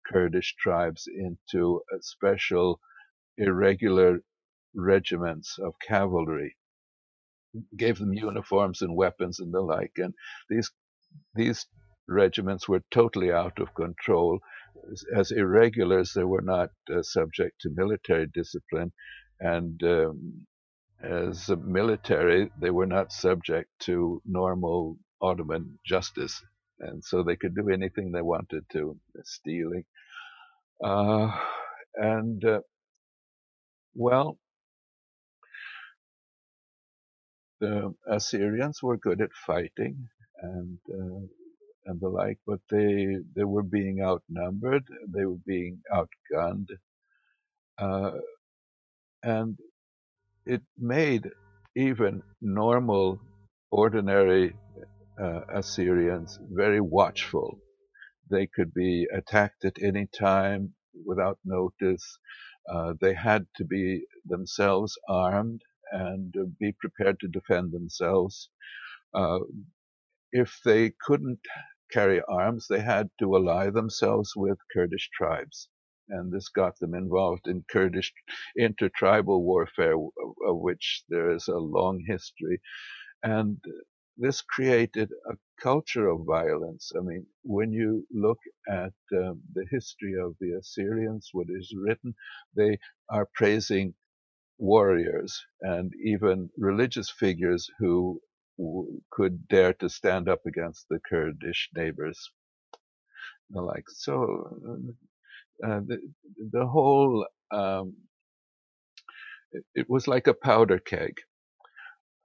Kurdish 0.07 0.57
tribes 0.57 1.09
into 1.09 1.83
special 2.01 2.81
irregular 3.39 4.21
regiments 4.75 5.59
of 5.59 5.75
cavalry, 5.87 6.57
gave 7.77 7.99
them 7.99 8.15
uniforms 8.15 8.83
and 8.83 8.97
weapons 8.97 9.41
and 9.41 9.53
the 9.55 9.61
like. 9.63 9.93
And 9.99 10.15
these 10.51 10.71
these 11.35 11.67
regiments 12.09 12.69
were 12.69 12.83
totally 12.91 13.33
out 13.33 13.59
of 13.61 13.75
control. 13.75 14.41
As, 15.17 15.31
irregulars, 15.33 16.13
they 16.15 16.25
were 16.25 16.43
not 16.43 16.71
uh, 16.93 17.03
subject 17.03 17.61
to 17.63 17.71
military 17.75 18.27
discipline, 18.27 18.93
and 19.41 19.83
um, 19.85 20.47
as 21.03 21.51
military, 21.65 22.51
they 22.61 22.71
were 22.71 22.87
not 22.87 23.13
subject 23.13 23.71
to 23.81 24.23
normal 24.27 24.99
Ottoman 25.23 25.79
justice, 25.87 26.43
and 26.81 27.05
so 27.05 27.23
they 27.23 27.37
could 27.37 27.55
do 27.55 27.71
anything 27.71 28.13
they 28.13 28.23
wanted 28.23 28.65
to, 28.73 28.99
stealing. 29.25 29.85
Uh, 30.85 31.31
and 31.97 32.45
uh, 32.45 32.61
well, 33.95 34.39
the 37.61 37.95
Assyrians 38.09 38.83
were 38.83 38.97
good 38.99 39.21
at 39.21 39.33
fighting. 39.47 40.09
And 40.43 40.79
uh, 40.93 41.27
and 41.87 42.01
the 42.01 42.09
like, 42.09 42.39
but 42.47 42.61
they 42.71 43.17
they 43.37 43.45
were 43.45 43.63
being 43.65 44.01
outnumbered, 44.03 44.85
they 45.15 45.27
were 45.27 45.43
being 45.47 45.81
outgunned, 45.93 46.69
uh, 47.79 48.13
and 49.23 49.59
it 50.47 50.63
made 50.79 51.31
even 51.77 52.23
normal, 52.43 53.21
ordinary 53.71 54.55
uh, 55.21 55.43
Assyrians 55.55 56.39
very 56.53 56.81
watchful. 56.81 57.59
They 58.31 58.47
could 58.49 58.75
be 58.75 59.07
attacked 59.15 59.65
at 59.65 59.83
any 59.83 60.09
time 60.19 60.75
without 61.07 61.39
notice. 61.45 62.19
Uh, 62.71 62.95
they 63.01 63.15
had 63.15 63.47
to 63.57 63.65
be 63.65 64.05
themselves 64.27 64.99
armed 65.09 65.63
and 65.93 66.35
be 66.61 66.73
prepared 66.81 67.21
to 67.21 67.29
defend 67.29 67.73
themselves. 67.73 68.51
Uh, 69.15 69.41
if 70.33 70.61
they 70.65 70.93
couldn't 71.07 71.41
carry 71.95 72.21
arms, 72.29 72.67
they 72.69 72.81
had 72.83 73.11
to 73.21 73.37
ally 73.37 73.71
themselves 73.71 74.33
with 74.37 74.59
Kurdish 74.75 75.11
tribes. 75.17 75.69
And 76.11 76.33
this 76.33 76.51
got 76.51 76.79
them 76.81 76.95
involved 76.95 77.49
in 77.49 77.65
Kurdish 77.71 78.13
intertribal 78.59 79.45
warfare, 79.45 79.97
of 79.97 80.59
which 80.69 81.05
there 81.09 81.31
is 81.33 81.49
a 81.49 81.59
long 81.79 82.05
history. 82.07 82.61
And 83.25 83.59
this 84.19 84.43
created 84.43 85.11
a 85.31 85.35
culture 85.63 86.09
of 86.09 86.27
violence. 86.27 86.93
I 86.97 87.01
mean, 87.03 87.27
when 87.45 87.73
you 87.73 88.07
look 88.13 88.41
at 88.69 88.95
um, 89.17 89.43
the 89.55 89.67
history 89.71 90.15
of 90.21 90.37
the 90.41 90.53
Assyrians, 90.61 91.31
what 91.33 91.49
is 91.51 91.75
written, 91.77 92.15
they 92.57 92.79
are 93.11 93.29
praising 93.35 93.95
warriors 94.59 95.43
and 95.63 95.93
even 96.05 96.51
religious 96.59 97.11
figures 97.11 97.69
who 97.79 98.21
could 99.11 99.49
dare 99.49 99.73
to 99.75 99.89
stand 99.89 100.29
up 100.29 100.47
against 100.47 100.87
the 100.89 101.01
Kurdish 101.09 101.71
neighbors. 101.75 102.31
The 103.51 103.63
like 103.63 103.85
so, 103.89 104.91
uh, 105.65 105.81
the 105.87 105.99
the 106.53 106.67
whole 106.67 107.27
um, 107.51 107.95
it, 109.53 109.65
it 109.75 109.91
was 109.91 110.09
like 110.09 110.27
a 110.27 110.35
powder 110.35 110.79
keg. 110.79 111.21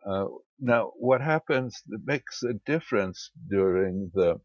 Uh, 0.06 0.28
now, 0.60 0.92
what 0.98 1.22
happens 1.22 1.84
that 1.88 2.06
makes 2.06 2.44
a 2.44 2.54
difference 2.66 3.32
during 3.50 4.12
the 4.14 4.40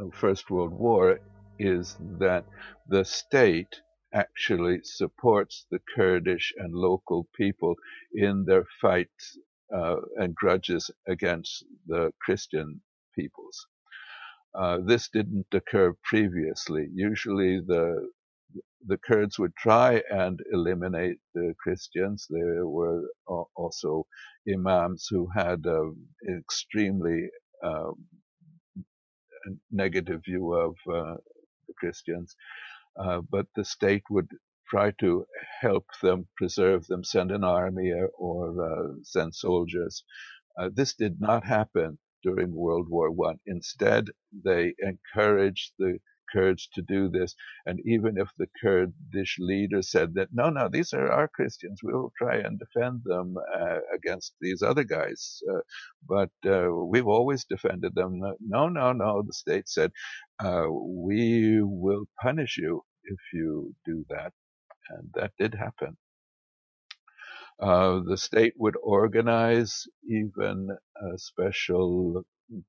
uh, 0.00 0.10
First 0.12 0.50
World 0.50 0.72
War 0.72 1.20
is 1.58 1.96
that 2.20 2.44
the 2.88 3.04
state 3.04 3.80
actually 4.14 4.80
supports 4.84 5.66
the 5.70 5.80
Kurdish 5.96 6.52
and 6.58 6.74
local 6.74 7.28
people 7.36 7.76
in 8.14 8.44
their 8.46 8.66
fights 8.80 9.38
uh, 9.74 9.96
and 10.16 10.34
grudges 10.34 10.90
against 11.08 11.64
the 11.86 12.12
Christian 12.20 12.80
peoples. 13.14 13.66
Uh, 14.54 14.78
this 14.86 15.08
didn't 15.10 15.46
occur 15.52 15.94
previously. 16.04 16.88
Usually 16.94 17.60
the 17.60 18.08
the 18.86 18.98
Kurds 18.98 19.38
would 19.38 19.54
try 19.56 20.02
and 20.10 20.40
eliminate 20.52 21.18
the 21.34 21.54
Christians. 21.62 22.26
There 22.30 22.66
were 22.66 23.02
also 23.56 24.06
imams 24.52 25.08
who 25.10 25.28
had 25.34 25.64
an 25.66 25.96
extremely 26.40 27.28
uh, 27.64 27.92
negative 29.72 30.22
view 30.24 30.54
of 30.54 30.76
uh, 30.92 31.16
the 31.68 31.74
Christians, 31.78 32.36
uh, 33.00 33.22
but 33.30 33.46
the 33.56 33.64
state 33.64 34.04
would 34.10 34.28
try 34.70 34.92
to 35.00 35.26
help 35.60 35.86
them, 36.02 36.28
preserve 36.36 36.86
them, 36.86 37.04
send 37.04 37.30
an 37.32 37.44
army 37.44 37.92
or, 38.18 38.64
uh, 38.64 38.94
send 39.02 39.34
soldiers. 39.34 40.04
Uh, 40.58 40.70
this 40.74 40.94
did 40.94 41.20
not 41.20 41.44
happen 41.44 41.98
during 42.22 42.54
World 42.54 42.88
War 42.88 43.10
One. 43.10 43.38
Instead, 43.46 44.06
they 44.44 44.74
encouraged 44.80 45.72
the 45.78 45.98
Kurds 46.32 46.68
to 46.74 46.82
do 46.82 47.08
this. 47.08 47.34
And 47.66 47.78
even 47.86 48.18
if 48.18 48.28
the 48.36 48.48
Kurdish 48.60 49.36
leader 49.38 49.82
said 49.82 50.14
that, 50.14 50.28
no, 50.32 50.50
no, 50.50 50.68
these 50.68 50.92
are 50.92 51.10
our 51.10 51.28
Christians, 51.28 51.80
we 51.82 51.92
will 51.92 52.12
try 52.18 52.36
and 52.38 52.58
defend 52.58 53.02
them 53.04 53.36
uh, 53.54 53.78
against 53.94 54.34
these 54.40 54.62
other 54.62 54.84
guys. 54.84 55.40
Uh, 55.48 55.60
but 56.08 56.30
uh, 56.44 56.68
we've 56.74 57.06
always 57.06 57.44
defended 57.44 57.94
them. 57.94 58.20
No, 58.40 58.68
no, 58.68 58.92
no, 58.92 59.22
the 59.22 59.32
state 59.32 59.68
said, 59.68 59.92
uh, 60.42 60.66
we 60.70 61.60
will 61.62 62.06
punish 62.20 62.58
you 62.58 62.82
if 63.04 63.18
you 63.32 63.74
do 63.84 64.04
that. 64.10 64.32
And 64.90 65.10
that 65.14 65.32
did 65.38 65.54
happen. 65.54 65.96
Uh, 67.60 68.00
the 68.06 68.16
state 68.18 68.54
would 68.58 68.76
organize 68.82 69.84
even 70.08 70.68
uh, 71.02 71.16
special 71.16 72.24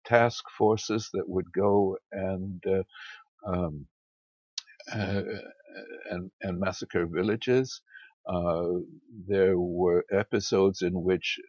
task 0.06 0.43
forces 0.58 1.10
that 1.13 1.27
would 1.30 1.51
go 1.53 1.97
and 2.12 2.63
uh, 2.67 2.84
um, 3.47 3.88
uh, 4.93 5.23
and, 6.12 6.32
and 6.41 6.60
massacre 6.60 7.06
villages. 7.08 7.82
Uh, 8.27 8.67
there 9.27 9.60
were 9.60 10.06
episodes 10.12 10.82
in 10.82 10.93
which 11.03 11.39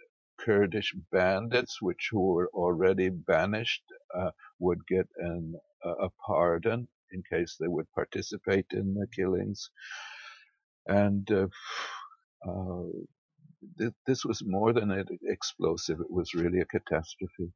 Kurdish 0.41 0.95
bandits, 1.13 1.83
which 1.83 2.11
were 2.13 2.49
already 2.55 3.11
banished, 3.11 3.83
uh, 4.17 4.31
would 4.61 4.81
get 4.89 5.09
an, 5.19 5.55
a 5.85 6.09
pardon 6.27 6.89
in 7.13 7.23
case 7.31 7.57
they 7.61 7.69
would 7.69 7.91
participate 7.95 8.67
in 8.73 8.95
the 8.95 9.07
killings. 9.15 9.71
And 10.89 11.31
uh, 11.31 11.47
uh, 12.49 12.83
th- 13.79 13.93
this 14.07 14.25
was 14.25 14.43
more 14.45 14.73
than 14.73 14.91
an 14.91 15.05
explosive; 15.25 16.01
it 16.01 16.11
was 16.11 16.35
really 16.35 16.61
a 16.61 16.65
catastrophe. 16.65 17.53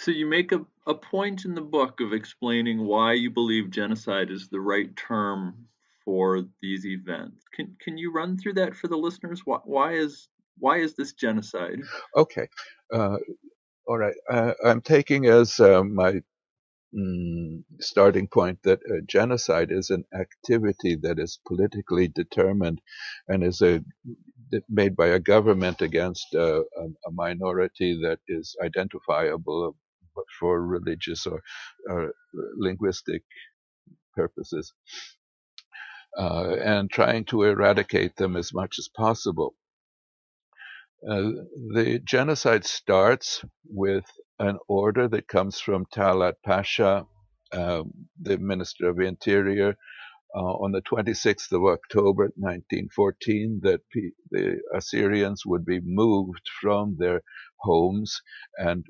So 0.00 0.10
you 0.10 0.26
make 0.26 0.52
a, 0.52 0.66
a 0.86 0.94
point 0.94 1.44
in 1.44 1.54
the 1.54 1.60
book 1.62 2.00
of 2.00 2.12
explaining 2.12 2.84
why 2.84 3.12
you 3.14 3.30
believe 3.30 3.70
genocide 3.70 4.30
is 4.30 4.48
the 4.48 4.60
right 4.60 4.94
term 4.96 5.68
for 6.04 6.44
these 6.60 6.84
events. 6.84 7.44
Can 7.54 7.76
can 7.80 7.96
you 7.96 8.12
run 8.12 8.36
through 8.36 8.54
that 8.54 8.74
for 8.74 8.88
the 8.88 8.96
listeners? 8.96 9.42
Why, 9.44 9.58
why 9.64 9.92
is 9.94 10.28
why 10.58 10.78
is 10.78 10.94
this 10.94 11.12
genocide? 11.12 11.80
Okay, 12.16 12.48
uh, 12.92 13.16
all 13.86 13.98
right. 13.98 14.16
Uh, 14.30 14.52
I'm 14.64 14.80
taking 14.80 15.26
as 15.26 15.58
uh, 15.60 15.82
my 15.82 16.22
mm, 16.96 17.64
starting 17.80 18.28
point 18.28 18.60
that 18.64 18.80
genocide 19.08 19.70
is 19.72 19.90
an 19.90 20.04
activity 20.14 20.96
that 21.02 21.18
is 21.18 21.40
politically 21.46 22.08
determined 22.08 22.80
and 23.28 23.44
is 23.44 23.62
a 23.62 23.80
made 24.70 24.96
by 24.96 25.08
a 25.08 25.20
government 25.20 25.82
against 25.82 26.34
a, 26.34 26.64
a 27.06 27.12
minority 27.12 28.00
that 28.02 28.20
is 28.28 28.56
identifiable 28.64 29.76
for 30.40 30.66
religious 30.66 31.26
or, 31.26 31.42
or 31.90 32.12
linguistic 32.56 33.22
purposes, 34.16 34.72
uh, 36.18 36.56
and 36.64 36.90
trying 36.90 37.24
to 37.26 37.44
eradicate 37.44 38.16
them 38.16 38.36
as 38.36 38.54
much 38.54 38.76
as 38.78 38.88
possible. 38.96 39.54
Uh, 41.08 41.32
the 41.74 42.00
genocide 42.04 42.64
starts 42.64 43.44
with 43.68 44.06
an 44.38 44.58
order 44.68 45.08
that 45.08 45.28
comes 45.28 45.60
from 45.60 45.86
Talat 45.94 46.34
Pasha, 46.44 47.06
uh, 47.52 47.82
the 48.22 48.38
Minister 48.38 48.88
of 48.88 49.00
Interior, 49.00 49.76
uh, 50.34 50.40
on 50.40 50.72
the 50.72 50.82
26th 50.82 51.52
of 51.52 51.64
October 51.64 52.24
1914 52.36 53.60
that 53.62 53.80
the 54.30 54.60
Assyrians 54.74 55.44
would 55.46 55.64
be 55.64 55.80
moved 55.84 56.48
from 56.60 56.96
their 56.98 57.22
homes 57.58 58.20
and 58.58 58.84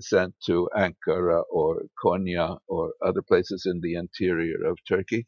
sent 0.00 0.34
to 0.46 0.68
Ankara 0.76 1.42
or 1.50 1.82
Konya 2.02 2.58
or 2.68 2.94
other 3.04 3.22
places 3.22 3.66
in 3.66 3.80
the 3.80 3.94
interior 3.94 4.66
of 4.66 4.78
Turkey. 4.88 5.26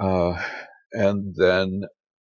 Uh, 0.00 0.42
and 0.92 1.34
then 1.36 1.82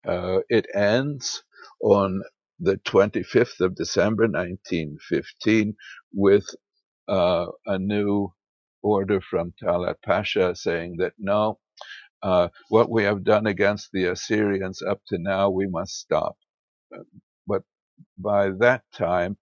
uh, 0.06 0.40
it 0.48 0.66
ends 0.74 1.42
on 1.82 2.22
the 2.60 2.78
25th 2.86 3.60
of 3.60 3.76
December 3.76 4.24
1915 4.24 5.76
with 6.14 6.46
uh, 7.08 7.46
a 7.66 7.78
new 7.78 8.32
order 8.82 9.20
from 9.20 9.52
Talat 9.62 9.96
Pasha 10.04 10.54
saying 10.56 10.96
that 10.98 11.12
no, 11.18 11.58
uh, 12.22 12.48
what 12.70 12.90
we 12.90 13.04
have 13.04 13.24
done 13.24 13.46
against 13.46 13.90
the 13.92 14.06
Assyrians 14.06 14.82
up 14.82 15.02
to 15.08 15.18
now, 15.18 15.50
we 15.50 15.68
must 15.68 15.94
stop. 16.00 16.36
But 17.46 17.62
by 18.18 18.50
that 18.60 18.82
time, 18.94 19.38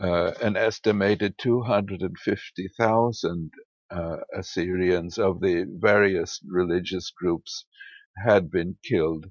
uh, 0.00 0.32
an 0.42 0.56
estimated 0.56 1.34
250,000 1.38 3.50
uh, 3.90 4.16
Assyrians 4.34 5.18
of 5.18 5.40
the 5.40 5.66
various 5.80 6.40
religious 6.48 7.10
groups 7.10 7.64
had 8.24 8.50
been 8.50 8.76
killed, 8.88 9.26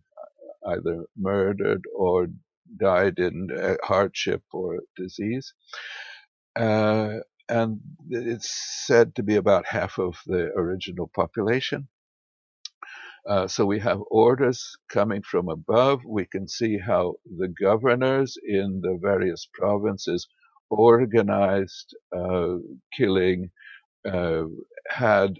either 0.67 1.05
murdered 1.17 1.83
or 1.95 2.27
died 2.77 3.19
in 3.19 3.49
uh, 3.51 3.75
hardship 3.83 4.43
or 4.53 4.79
disease. 4.95 5.53
Uh, 6.55 7.19
and 7.49 7.79
it's 8.09 8.51
said 8.85 9.15
to 9.15 9.23
be 9.23 9.35
about 9.35 9.65
half 9.65 9.99
of 9.99 10.17
the 10.25 10.51
original 10.55 11.09
population. 11.15 11.87
Uh, 13.27 13.47
so 13.47 13.65
we 13.65 13.79
have 13.79 13.99
orders 14.09 14.77
coming 14.89 15.21
from 15.21 15.49
above. 15.49 16.01
We 16.05 16.25
can 16.25 16.47
see 16.47 16.77
how 16.77 17.15
the 17.37 17.49
governors 17.49 18.37
in 18.43 18.81
the 18.81 18.97
various 19.01 19.47
provinces 19.53 20.27
organized 20.69 21.95
uh, 22.15 22.55
killing, 22.97 23.51
uh, 24.05 24.43
had 24.89 25.35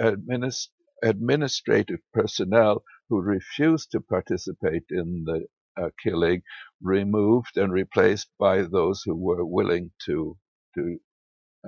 administ- 0.00 0.68
administrative 1.02 2.00
personnel 2.12 2.84
who 3.08 3.20
refused 3.20 3.92
to 3.92 4.00
participate 4.00 4.84
in 4.90 5.24
the 5.26 5.36
uh, 5.36 5.57
killing 6.02 6.42
removed 6.82 7.56
and 7.56 7.72
replaced 7.72 8.28
by 8.38 8.62
those 8.62 9.02
who 9.04 9.14
were 9.16 9.44
willing 9.44 9.90
to 10.06 10.36
to 10.74 10.98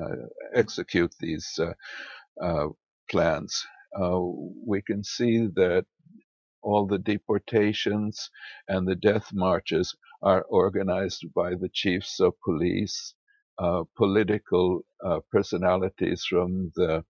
uh, 0.00 0.26
execute 0.54 1.14
these 1.20 1.58
uh, 2.42 2.68
plans. 3.10 3.64
Uh, 4.00 4.20
we 4.66 4.82
can 4.82 5.04
see 5.04 5.46
that 5.56 5.84
all 6.62 6.86
the 6.86 6.98
deportations 6.98 8.30
and 8.68 8.86
the 8.86 8.96
death 8.96 9.30
marches 9.32 9.94
are 10.22 10.42
organized 10.50 11.24
by 11.34 11.50
the 11.54 11.70
chiefs 11.72 12.20
of 12.20 12.34
police, 12.44 13.14
uh, 13.58 13.84
political 13.96 14.82
uh, 15.04 15.20
personalities 15.32 16.24
from 16.28 16.70
the 16.76 17.04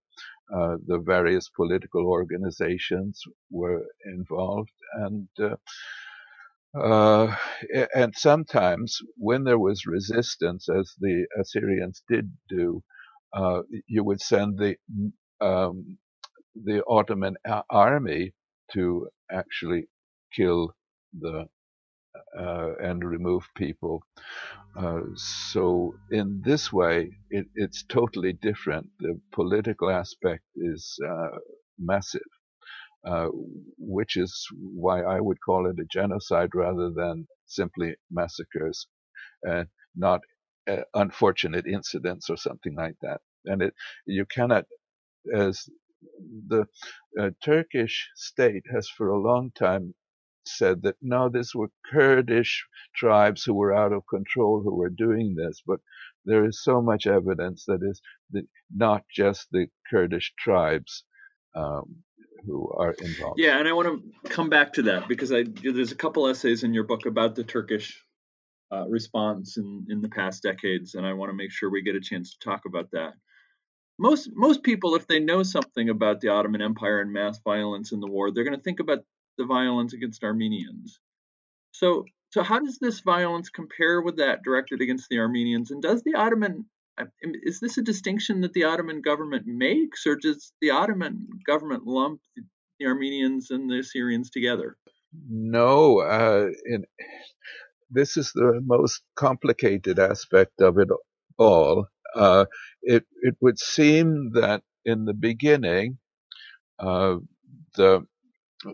uh, 0.55 0.77
the 0.87 0.99
various 0.99 1.49
political 1.49 2.07
organizations 2.07 3.21
were 3.51 3.83
involved, 4.05 4.71
and 4.95 5.27
uh, 6.75 7.35
uh, 7.75 7.87
and 7.95 8.13
sometimes 8.15 8.99
when 9.17 9.43
there 9.45 9.59
was 9.59 9.85
resistance, 9.87 10.69
as 10.69 10.93
the 10.99 11.27
Assyrians 11.39 12.03
did 12.09 12.31
do, 12.49 12.83
you 13.87 14.03
would 14.03 14.21
send 14.21 14.59
the 14.59 14.75
um, 15.41 15.97
the 16.55 16.83
Ottoman 16.87 17.37
army 17.69 18.33
to 18.73 19.07
actually 19.31 19.87
kill 20.35 20.73
the 21.19 21.47
uh, 22.39 22.73
and 22.81 23.03
remove 23.03 23.43
people. 23.55 24.03
Uh, 24.77 25.01
so 25.15 25.93
in 26.11 26.41
this 26.45 26.73
way, 26.73 27.11
it, 27.31 27.47
it's 27.55 27.83
totally 27.89 28.33
different. 28.33 28.87
The 28.99 29.19
political 29.33 29.89
aspect 29.89 30.43
is 30.55 30.97
uh, 31.09 31.37
massive, 31.79 32.21
uh, 33.05 33.27
which 33.77 34.17
is 34.17 34.47
why 34.59 35.01
I 35.01 35.19
would 35.19 35.39
call 35.45 35.67
it 35.69 35.79
a 35.79 35.85
genocide 35.91 36.51
rather 36.53 36.91
than 36.91 37.27
simply 37.47 37.95
massacres, 38.11 38.87
and 39.43 39.67
not 39.95 40.21
uh, 40.69 40.83
unfortunate 40.93 41.65
incidents 41.67 42.29
or 42.29 42.37
something 42.37 42.75
like 42.75 42.95
that. 43.01 43.21
And 43.45 43.61
it 43.61 43.73
you 44.05 44.25
cannot, 44.25 44.65
as 45.33 45.69
the 46.47 46.65
uh, 47.19 47.31
Turkish 47.43 48.09
state 48.15 48.63
has 48.73 48.89
for 48.89 49.09
a 49.09 49.19
long 49.21 49.51
time 49.51 49.93
said 50.45 50.81
that 50.83 50.95
no, 51.01 51.29
these 51.29 51.53
were 51.55 51.69
Kurdish 51.91 52.65
tribes 52.95 53.43
who 53.43 53.53
were 53.53 53.73
out 53.73 53.93
of 53.93 54.03
control 54.09 54.61
who 54.63 54.75
were 54.75 54.89
doing 54.89 55.35
this, 55.35 55.61
but 55.65 55.79
there 56.25 56.45
is 56.45 56.63
so 56.63 56.81
much 56.81 57.07
evidence 57.07 57.65
that 57.65 57.81
is 57.83 58.01
not 58.75 59.03
just 59.15 59.47
the 59.51 59.67
Kurdish 59.89 60.33
tribes 60.39 61.03
um, 61.55 62.03
who 62.45 62.71
are 62.71 62.93
involved. 62.93 63.39
Yeah, 63.39 63.59
and 63.59 63.67
I 63.67 63.73
want 63.73 64.03
to 64.23 64.29
come 64.29 64.49
back 64.49 64.73
to 64.73 64.83
that 64.83 65.07
because 65.07 65.31
I 65.31 65.43
there's 65.43 65.91
a 65.91 65.95
couple 65.95 66.27
essays 66.27 66.63
in 66.63 66.73
your 66.73 66.83
book 66.83 67.05
about 67.05 67.35
the 67.35 67.43
Turkish 67.43 68.03
uh, 68.71 68.87
response 68.87 69.57
in 69.57 69.85
in 69.89 70.01
the 70.01 70.09
past 70.09 70.43
decades, 70.43 70.95
and 70.95 71.05
I 71.05 71.13
want 71.13 71.29
to 71.29 71.35
make 71.35 71.51
sure 71.51 71.69
we 71.69 71.81
get 71.81 71.95
a 71.95 72.01
chance 72.01 72.35
to 72.35 72.39
talk 72.39 72.61
about 72.65 72.91
that. 72.91 73.13
Most 73.99 74.29
most 74.33 74.63
people, 74.63 74.95
if 74.95 75.07
they 75.07 75.19
know 75.19 75.43
something 75.43 75.89
about 75.89 76.21
the 76.21 76.29
Ottoman 76.29 76.61
Empire 76.61 77.01
and 77.01 77.13
mass 77.13 77.39
violence 77.43 77.91
in 77.91 77.99
the 77.99 78.07
war, 78.07 78.31
they're 78.31 78.43
going 78.43 78.57
to 78.57 78.63
think 78.63 78.79
about 78.79 78.99
the 79.37 79.45
violence 79.45 79.93
against 79.93 80.23
Armenians. 80.23 80.99
So, 81.71 82.05
so 82.29 82.43
how 82.43 82.59
does 82.59 82.79
this 82.79 83.01
violence 83.01 83.49
compare 83.49 84.01
with 84.01 84.17
that 84.17 84.43
directed 84.43 84.81
against 84.81 85.09
the 85.09 85.19
Armenians? 85.19 85.71
And 85.71 85.81
does 85.81 86.03
the 86.03 86.15
Ottoman 86.15 86.65
is 87.23 87.59
this 87.59 87.77
a 87.77 87.81
distinction 87.81 88.41
that 88.41 88.53
the 88.53 88.63
Ottoman 88.63 89.01
government 89.01 89.45
makes, 89.45 90.05
or 90.05 90.15
does 90.15 90.53
the 90.61 90.71
Ottoman 90.71 91.27
government 91.45 91.85
lump 91.85 92.21
the 92.79 92.87
Armenians 92.87 93.51
and 93.51 93.69
the 93.69 93.79
Assyrians 93.79 94.29
together? 94.29 94.75
No, 95.29 95.99
uh, 95.99 96.47
this 97.89 98.17
is 98.17 98.31
the 98.33 98.61
most 98.63 99.01
complicated 99.15 99.99
aspect 99.99 100.61
of 100.61 100.77
it 100.77 100.89
all. 101.37 101.87
Uh, 102.15 102.45
it 102.81 103.05
it 103.21 103.35
would 103.41 103.59
seem 103.59 104.31
that 104.33 104.63
in 104.85 105.05
the 105.05 105.13
beginning, 105.13 105.97
uh, 106.79 107.17
the 107.75 108.05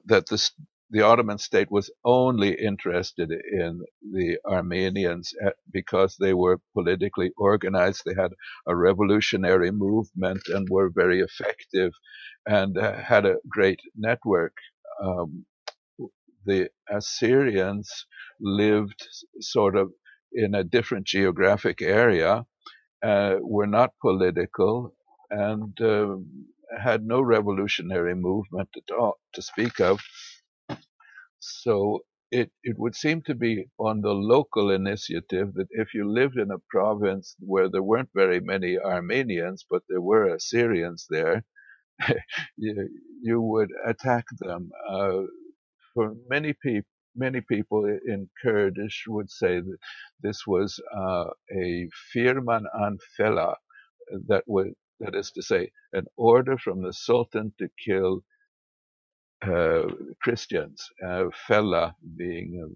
that 0.06 0.28
the 0.28 0.50
the 0.90 1.02
Ottoman 1.02 1.38
state 1.38 1.70
was 1.70 1.92
only 2.06 2.54
interested 2.54 3.32
in 3.32 3.82
the 4.14 4.38
Armenians 4.46 5.34
eh, 5.46 5.52
because 5.72 6.16
they 6.18 6.34
were 6.34 6.60
politically 6.74 7.32
organized. 7.38 8.04
They 8.06 8.16
had 8.22 8.32
a 8.68 8.76
revolutionary 8.76 9.72
movement 9.72 10.44
and 10.48 10.68
were 10.70 10.90
very 10.90 11.20
effective 11.22 11.92
and 12.46 12.78
uh, 12.78 12.94
had 12.94 13.26
a 13.26 13.38
great 13.50 13.80
network. 13.96 14.54
Um, 15.04 15.46
the 16.46 16.70
Assyrians 16.90 18.06
lived 18.40 19.06
sort 19.42 19.76
of 19.76 19.92
in 20.32 20.56
a 20.56 20.64
different 20.64 21.06
geographic 21.06 21.82
area, 21.82 22.46
uh, 23.04 23.36
were 23.42 23.68
not 23.68 23.92
political, 24.02 24.94
and 25.30 25.80
uh, 25.82 26.16
had 26.80 27.04
no 27.04 27.22
revolutionary 27.22 28.16
movement 28.16 28.70
at 28.78 28.96
all 28.96 29.20
to 29.34 29.42
speak 29.42 29.80
of. 29.82 30.00
So 31.64 32.02
it, 32.32 32.52
it 32.64 32.78
would 32.80 32.96
seem 32.96 33.24
to 33.24 33.36
be 33.36 33.68
on 33.80 34.02
the 34.02 34.14
local 34.14 34.72
initiative 34.72 35.54
that 35.56 35.68
if 35.72 35.94
you 35.96 36.10
lived 36.10 36.38
in 36.38 36.52
a 36.52 36.60
province 36.70 37.36
where 37.40 37.70
there 37.70 37.84
weren't 37.84 38.10
very 38.16 38.42
many 38.42 38.78
Armenians, 38.80 39.66
but 39.70 39.84
there 39.90 40.02
were 40.02 40.36
Assyrians 40.36 41.08
there, 41.10 41.44
you, 42.58 42.90
you 43.24 43.42
would 43.42 43.70
attack 43.86 44.26
them. 44.40 44.72
Uh, 44.90 45.24
for 45.94 46.16
many 46.30 46.54
people, 46.64 46.90
many 47.16 47.42
people 47.42 47.86
in 47.86 48.30
Kurdish 48.44 49.06
would 49.08 49.30
say 49.32 49.60
that 49.60 49.78
this 50.24 50.48
was 50.48 50.80
uh, 50.96 51.26
a 51.56 51.90
firman 52.14 52.66
an 52.74 52.98
fela, 53.20 53.56
that 54.28 54.44
would 54.48 54.74
that 55.00 55.16
is 55.16 55.32
to 55.32 55.44
say, 55.44 55.72
an 55.94 56.06
order 56.18 56.58
from 56.58 56.82
the 56.84 56.94
Sultan 56.94 57.54
to 57.60 57.70
kill 57.86 58.18
uh, 58.18 58.37
Christians, 60.24 60.84
uh, 61.06 61.26
fella 61.48 61.96
being 62.18 62.76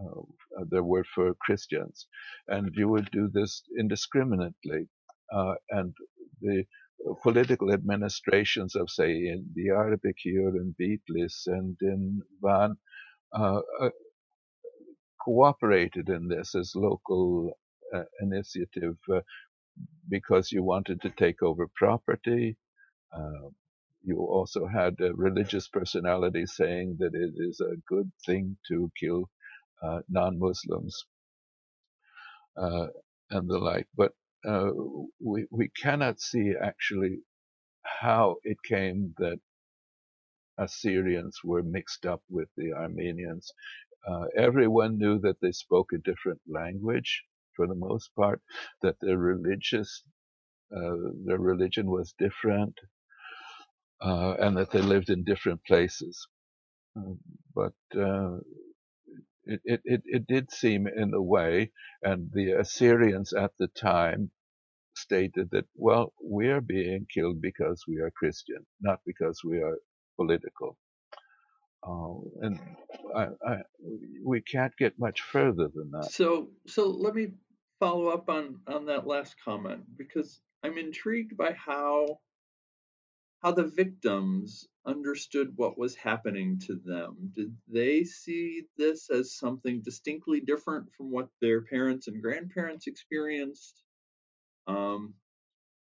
uh, 0.00 0.22
the 0.70 0.82
word 0.82 1.06
for 1.14 1.34
Christians, 1.40 2.06
and 2.48 2.70
you 2.76 2.88
would 2.88 3.10
do 3.12 3.30
this 3.32 3.62
indiscriminately. 3.78 4.88
Uh, 5.34 5.54
and 5.70 5.94
the 6.42 6.64
political 7.22 7.72
administrations 7.72 8.76
of, 8.76 8.90
say, 8.90 9.10
in 9.12 9.46
Diyarbakir 9.58 10.50
and 10.56 10.74
Bitlis 10.80 11.46
and 11.46 11.76
in 11.82 12.22
Van 12.42 12.76
uh, 13.38 13.60
uh, 13.80 13.90
cooperated 15.24 16.08
in 16.10 16.28
this 16.28 16.54
as 16.54 16.72
local 16.76 17.52
initiative 18.22 18.96
because 20.10 20.52
you 20.52 20.62
wanted 20.62 21.00
to 21.02 21.10
take 21.10 21.42
over 21.42 21.66
property. 21.76 22.56
You 24.06 24.18
also 24.20 24.66
had 24.68 25.00
a 25.00 25.14
religious 25.14 25.68
personality 25.68 26.46
saying 26.46 26.98
that 27.00 27.14
it 27.14 27.34
is 27.38 27.60
a 27.60 27.76
good 27.88 28.12
thing 28.26 28.58
to 28.68 28.90
kill 29.00 29.30
uh, 29.82 30.00
non-Muslims 30.10 31.06
uh, 32.56 32.88
and 33.30 33.48
the 33.48 33.58
like. 33.58 33.88
But 33.96 34.12
uh, 34.46 34.70
we 35.22 35.46
we 35.50 35.70
cannot 35.70 36.20
see 36.20 36.54
actually 36.62 37.20
how 37.84 38.36
it 38.44 38.58
came 38.64 39.14
that 39.18 39.40
Assyrians 40.58 41.40
were 41.44 41.62
mixed 41.62 42.06
up 42.06 42.22
with 42.30 42.48
the 42.56 42.72
Armenians. 42.74 43.52
Uh, 44.08 44.26
everyone 44.36 44.98
knew 44.98 45.18
that 45.20 45.40
they 45.42 45.52
spoke 45.52 45.92
a 45.92 45.98
different 45.98 46.40
language 46.48 47.24
for 47.56 47.66
the 47.68 47.74
most 47.74 48.10
part, 48.16 48.42
that 48.82 48.96
their 49.00 49.18
religious 49.18 50.04
uh, 50.76 50.96
their 51.26 51.38
religion 51.38 51.86
was 51.90 52.14
different, 52.18 52.74
uh, 54.00 54.34
and 54.38 54.56
that 54.56 54.70
they 54.70 54.80
lived 54.82 55.10
in 55.10 55.24
different 55.24 55.64
places. 55.64 56.26
Uh, 56.96 57.14
but 57.54 57.74
uh, 57.96 58.36
it, 59.44 59.60
it, 59.84 60.02
it, 60.04 60.26
did 60.26 60.50
seem 60.50 60.86
in 60.86 61.12
a 61.14 61.22
way, 61.22 61.70
and 62.02 62.30
the 62.32 62.52
Assyrians 62.52 63.32
at 63.32 63.52
the 63.58 63.68
time 63.68 64.30
stated 64.96 65.48
that, 65.52 65.66
well, 65.76 66.12
we 66.24 66.48
are 66.48 66.60
being 66.60 67.06
killed 67.12 67.40
because 67.40 67.84
we 67.86 67.98
are 67.98 68.10
Christian, 68.10 68.66
not 68.80 69.00
because 69.06 69.40
we 69.44 69.58
are 69.58 69.78
political. 70.16 70.78
Uh, 71.86 72.14
and 72.40 72.60
I, 73.14 73.26
I, 73.46 73.56
we 74.24 74.40
can't 74.40 74.76
get 74.76 74.98
much 74.98 75.20
further 75.20 75.68
than 75.72 75.90
that. 75.92 76.10
So, 76.10 76.48
so 76.66 76.88
let 76.88 77.14
me 77.14 77.28
follow 77.78 78.08
up 78.08 78.28
on 78.28 78.58
on 78.66 78.86
that 78.86 79.06
last 79.06 79.36
comment 79.44 79.82
because 79.96 80.40
I'm 80.64 80.78
intrigued 80.78 81.36
by 81.36 81.52
how 81.52 82.18
how 83.46 83.52
the 83.52 83.62
victims 83.62 84.66
understood 84.86 85.52
what 85.54 85.78
was 85.78 85.94
happening 85.94 86.58
to 86.58 86.80
them. 86.84 87.30
Did 87.32 87.56
they 87.72 88.02
see 88.02 88.64
this 88.76 89.08
as 89.08 89.38
something 89.38 89.82
distinctly 89.82 90.40
different 90.40 90.92
from 90.96 91.12
what 91.12 91.28
their 91.40 91.62
parents 91.62 92.08
and 92.08 92.20
grandparents 92.20 92.88
experienced? 92.88 93.84
Um, 94.66 95.14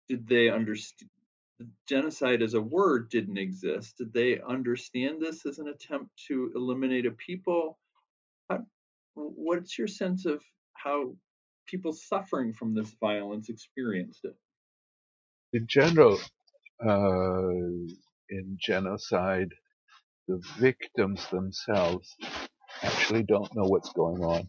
did 0.08 0.26
they 0.26 0.48
understand 0.48 1.10
genocide 1.86 2.40
as 2.40 2.54
a 2.54 2.62
word 2.62 3.10
didn't 3.10 3.36
exist? 3.36 3.98
Did 3.98 4.14
they 4.14 4.40
understand 4.40 5.20
this 5.20 5.44
as 5.44 5.58
an 5.58 5.68
attempt 5.68 6.08
to 6.28 6.52
eliminate 6.54 7.04
a 7.04 7.10
people? 7.10 7.78
How, 8.48 8.64
what's 9.12 9.76
your 9.76 9.86
sense 9.86 10.24
of 10.24 10.42
how 10.72 11.14
people 11.66 11.92
suffering 11.92 12.54
from 12.54 12.74
this 12.74 12.96
violence 12.98 13.50
experienced 13.50 14.24
it? 14.24 14.34
In 15.52 15.66
general, 15.66 16.18
uh, 16.86 17.48
in 18.30 18.58
genocide, 18.60 19.50
the 20.28 20.40
victims 20.58 21.26
themselves 21.30 22.16
actually 22.82 23.24
don't 23.24 23.54
know 23.54 23.64
what's 23.64 23.92
going 23.92 24.22
on. 24.22 24.46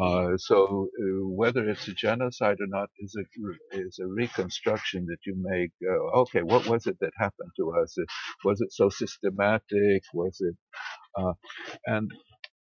Uh, 0.00 0.36
so 0.36 0.88
uh, 1.02 1.28
whether 1.28 1.68
it's 1.68 1.88
a 1.88 1.92
genocide 1.92 2.58
or 2.60 2.68
not 2.68 2.88
is 3.00 3.16
a 3.16 3.76
is 3.78 3.98
a 4.00 4.06
reconstruction 4.06 5.06
that 5.06 5.18
you 5.26 5.34
make. 5.38 5.72
Uh, 5.84 6.20
okay, 6.20 6.42
what 6.42 6.66
was 6.68 6.86
it 6.86 6.96
that 7.00 7.12
happened 7.18 7.50
to 7.56 7.72
us? 7.82 7.96
Was 8.44 8.60
it 8.60 8.72
so 8.72 8.88
systematic? 8.90 10.02
Was 10.14 10.38
it? 10.40 10.56
Uh, 11.16 11.32
and 11.86 12.10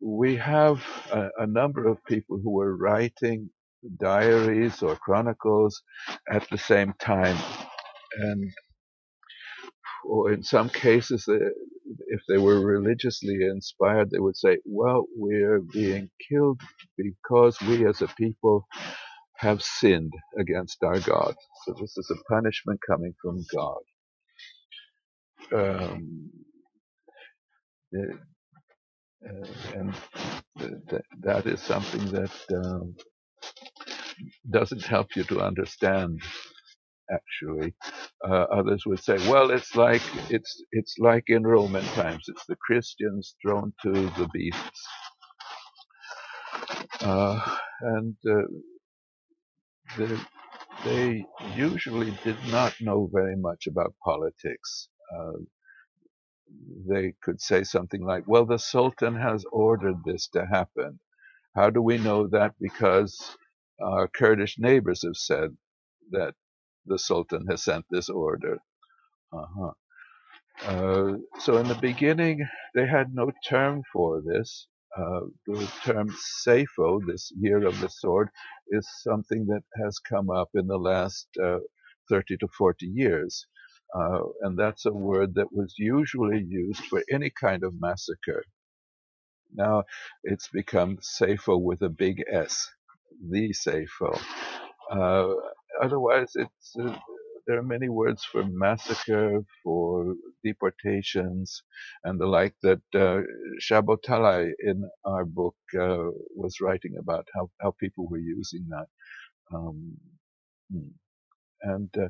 we 0.01 0.37
have 0.37 0.85
a, 1.13 1.29
a, 1.41 1.47
number 1.47 1.87
of 1.89 2.05
people 2.05 2.39
who 2.43 2.51
were 2.51 2.77
writing 2.77 3.51
diaries 3.99 4.83
or 4.83 4.97
chronicles 4.97 5.83
at 6.31 6.49
the 6.51 6.59
same 6.59 6.95
time. 7.01 7.37
And 8.19 8.53
or 10.05 10.33
in 10.33 10.43
some 10.45 10.69
cases, 10.71 11.27
if 11.29 12.21
they 12.29 12.39
were 12.39 12.61
religiously 12.61 13.39
inspired, 13.43 14.11
they 14.11 14.21
would 14.21 14.37
say, 14.37 14.59
well, 14.67 15.07
we're 15.17 15.61
being 15.61 16.11
killed 16.31 16.61
because 16.99 17.61
we 17.63 17.87
as 17.87 18.03
a 18.03 18.09
people 18.09 18.67
have 19.39 19.63
sinned 19.63 20.13
against 20.39 20.83
our 20.85 21.01
God. 21.01 21.35
So 21.67 21.75
this 21.81 21.97
is 21.99 22.11
a 22.13 22.33
punishment 22.35 22.81
coming 22.89 23.15
from 23.23 23.45
God. 23.55 23.81
Um, 25.53 26.31
uh, 27.97 28.17
and 29.77 29.95
th- 30.59 31.03
that 31.21 31.47
is 31.47 31.61
something 31.63 32.07
that 32.13 32.33
um, 32.55 32.97
doesn't 34.51 34.85
help 34.85 35.17
you 35.17 35.25
to 35.25 35.41
understand 35.43 36.23
actually 37.15 37.69
Uh, 38.29 38.47
others 38.53 38.85
would 38.87 39.03
say, 39.03 39.17
well, 39.31 39.51
it's 39.51 39.77
like 39.77 40.03
it's 40.31 40.63
it's 40.73 40.97
like 41.01 41.25
in 41.29 41.45
Roman 41.45 41.85
times. 41.87 42.27
It's 42.29 42.47
the 42.47 42.57
Christians 42.59 43.35
thrown 43.43 43.73
to 43.83 43.93
the 43.93 44.29
beasts, 44.35 44.87
uh, 47.03 47.41
and 47.83 48.17
uh, 48.29 48.43
the, 49.99 50.27
they 50.85 51.27
usually 51.57 52.13
did 52.25 52.39
not 52.51 52.75
know 52.81 53.11
very 53.13 53.37
much 53.37 53.67
about 53.69 53.95
politics. 54.05 54.89
Uh, 55.17 55.39
they 56.89 57.15
could 57.23 57.41
say 57.41 57.65
something 57.65 58.03
like, 58.05 58.25
"Well, 58.29 58.47
the 58.47 58.59
Sultan 58.59 59.17
has 59.17 59.45
ordered 59.53 60.05
this 60.05 60.29
to 60.31 60.47
happen." 60.47 61.01
How 61.57 61.71
do 61.71 61.83
we 61.83 61.99
know 61.99 62.29
that? 62.29 62.55
Because 62.61 63.37
our 63.83 64.09
Kurdish 64.09 64.59
neighbors 64.59 65.03
have 65.05 65.17
said 65.17 65.51
that 66.13 66.35
the 66.87 66.99
Sultan 66.99 67.47
has 67.51 67.65
sent 67.65 67.87
this 67.91 68.09
order. 68.11 68.59
Uh-huh. 69.33 69.73
Uh, 70.67 71.15
so 71.41 71.59
in 71.59 71.69
the 71.69 71.77
beginning, 71.77 72.47
they 72.75 72.87
had 72.87 73.15
no 73.15 73.33
term 73.49 73.83
for 73.93 74.23
this. 74.23 74.69
Uh, 74.99 75.23
the 75.47 75.71
term 75.85 76.11
Sayfo, 76.47 77.01
this 77.07 77.33
year 77.39 77.67
of 77.67 77.81
the 77.81 77.89
sword, 77.89 78.29
is 78.71 78.87
something 79.03 79.47
that 79.47 79.63
has 79.83 79.99
come 80.01 80.31
up 80.31 80.51
in 80.55 80.67
the 80.69 80.79
last 80.79 81.29
uh, 81.43 81.59
30 82.11 82.39
to 82.39 82.49
40 82.59 82.87
years. 82.87 83.47
Uh, 83.97 84.21
and 84.43 84.59
that's 84.59 84.87
a 84.87 84.93
word 84.93 85.35
that 85.37 85.53
was 85.53 85.75
usually 85.79 86.45
used 86.49 86.85
for 86.87 87.03
any 87.13 87.31
kind 87.41 87.65
of 87.65 87.75
massacre. 87.81 88.45
Now 89.55 89.85
it's 90.25 90.49
become 90.49 90.99
Sayfo 90.99 91.61
with 91.61 91.83
a 91.83 91.91
big 91.91 92.23
S, 92.31 92.69
the 93.31 93.51
Sayfo. 93.53 94.21
Otherwise, 95.81 96.33
it's 96.35 96.75
uh, 96.81 96.97
there 97.47 97.59
are 97.59 97.63
many 97.65 97.89
words 97.89 98.25
for 98.25 98.45
massacre, 98.47 99.41
for 99.65 100.15
deportations, 100.45 101.63
and 102.05 102.21
the 102.21 102.27
like 102.27 102.55
that 102.63 102.81
uh, 102.95 103.21
Shabo 103.63 103.97
Talay 104.07 104.51
in 104.61 104.89
our 105.05 105.25
book 105.25 105.57
uh, 105.79 106.11
was 106.37 106.61
writing 106.61 106.95
about 107.01 107.27
how, 107.35 107.51
how 107.61 107.75
people 107.81 108.09
were 108.09 108.19
using 108.19 108.67
that. 108.71 108.87
Um, 109.55 109.97
hmm. 110.73 110.89
and 111.63 111.91
uh, 111.99 112.09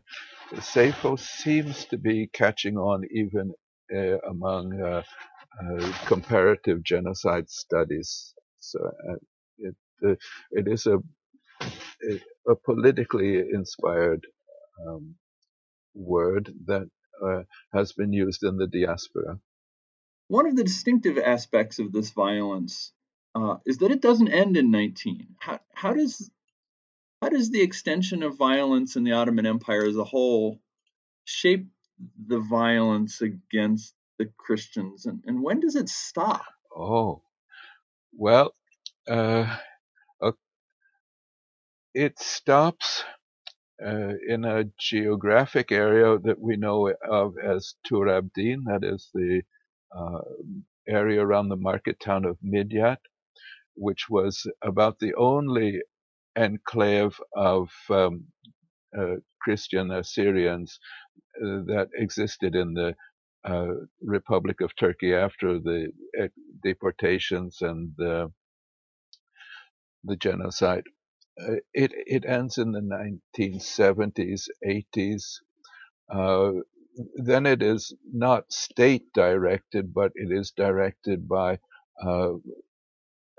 Sayfo 0.56 1.18
seems 1.18 1.86
to 1.86 1.98
be 1.98 2.28
catching 2.32 2.76
on 2.78 3.04
even 3.12 3.52
uh, 3.94 4.18
among 4.30 4.80
uh, 4.82 5.02
uh, 5.62 5.92
comparative 6.06 6.82
genocide 6.84 7.48
studies. 7.50 8.34
So 8.60 8.80
uh, 9.10 9.16
it 9.58 9.76
it 10.52 10.68
is 10.68 10.86
a 10.86 10.98
a 12.48 12.54
politically 12.56 13.38
inspired 13.38 14.26
um, 14.86 15.14
word 15.94 16.52
that 16.66 16.88
uh, 17.24 17.42
has 17.72 17.92
been 17.92 18.12
used 18.12 18.42
in 18.42 18.56
the 18.56 18.66
diaspora. 18.66 19.38
One 20.28 20.46
of 20.46 20.56
the 20.56 20.64
distinctive 20.64 21.18
aspects 21.18 21.78
of 21.78 21.92
this 21.92 22.10
violence 22.10 22.92
uh, 23.34 23.56
is 23.66 23.78
that 23.78 23.90
it 23.90 24.00
doesn't 24.00 24.28
end 24.28 24.56
in 24.56 24.70
19. 24.70 25.28
How, 25.38 25.60
how 25.74 25.92
does 25.94 26.30
how 27.20 27.28
does 27.28 27.50
the 27.50 27.62
extension 27.62 28.24
of 28.24 28.36
violence 28.36 28.96
in 28.96 29.04
the 29.04 29.12
Ottoman 29.12 29.46
Empire 29.46 29.84
as 29.84 29.96
a 29.96 30.02
whole 30.02 30.60
shape 31.24 31.68
the 32.26 32.40
violence 32.40 33.20
against 33.20 33.94
the 34.18 34.26
Christians, 34.36 35.06
and, 35.06 35.22
and 35.26 35.42
when 35.42 35.60
does 35.60 35.76
it 35.76 35.88
stop? 35.88 36.44
Oh, 36.74 37.22
well, 38.12 38.54
uh, 39.08 39.12
uh, 39.12 39.56
it 41.94 42.18
stops 42.18 43.04
uh, 43.84 44.14
in 44.28 44.44
a 44.44 44.64
geographic 44.78 45.72
area 45.72 46.18
that 46.18 46.40
we 46.40 46.56
know 46.56 46.92
of 47.10 47.34
as 47.38 47.74
Tur 47.86 48.06
Abdin, 48.06 48.64
that 48.66 48.84
is 48.84 49.10
the 49.14 49.42
uh, 49.96 50.20
area 50.88 51.22
around 51.22 51.48
the 51.48 51.56
market 51.56 52.00
town 52.00 52.24
of 52.24 52.38
Midyat, 52.44 52.98
which 53.76 54.08
was 54.10 54.46
about 54.62 54.98
the 54.98 55.14
only 55.14 55.82
enclave 56.36 57.18
of 57.36 57.70
um, 57.90 58.24
uh, 58.98 59.16
Christian 59.42 59.90
Assyrians 59.90 60.78
uh, 61.42 61.62
that 61.66 61.88
existed 61.96 62.54
in 62.54 62.74
the 62.74 62.94
uh, 63.44 63.74
Republic 64.02 64.60
of 64.60 64.74
Turkey 64.76 65.14
after 65.14 65.58
the 65.58 65.88
uh, 66.20 66.28
deportations 66.62 67.58
and 67.62 67.92
the 67.96 68.30
genocide. 70.18 70.84
Uh, 71.40 71.56
it 71.74 71.92
it 71.94 72.24
ends 72.26 72.58
in 72.58 72.72
the 72.72 72.80
1970s, 72.80 74.48
80s. 74.66 75.22
Uh, 76.12 76.52
then 77.16 77.46
it 77.46 77.62
is 77.62 77.94
not 78.12 78.52
state 78.52 79.12
directed, 79.14 79.94
but 79.94 80.12
it 80.16 80.32
is 80.32 80.52
directed 80.56 81.28
by 81.28 81.58
uh, 82.04 82.32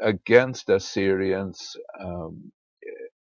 against 0.02 0.70
Assyrians 0.70 1.76
um, 2.00 2.52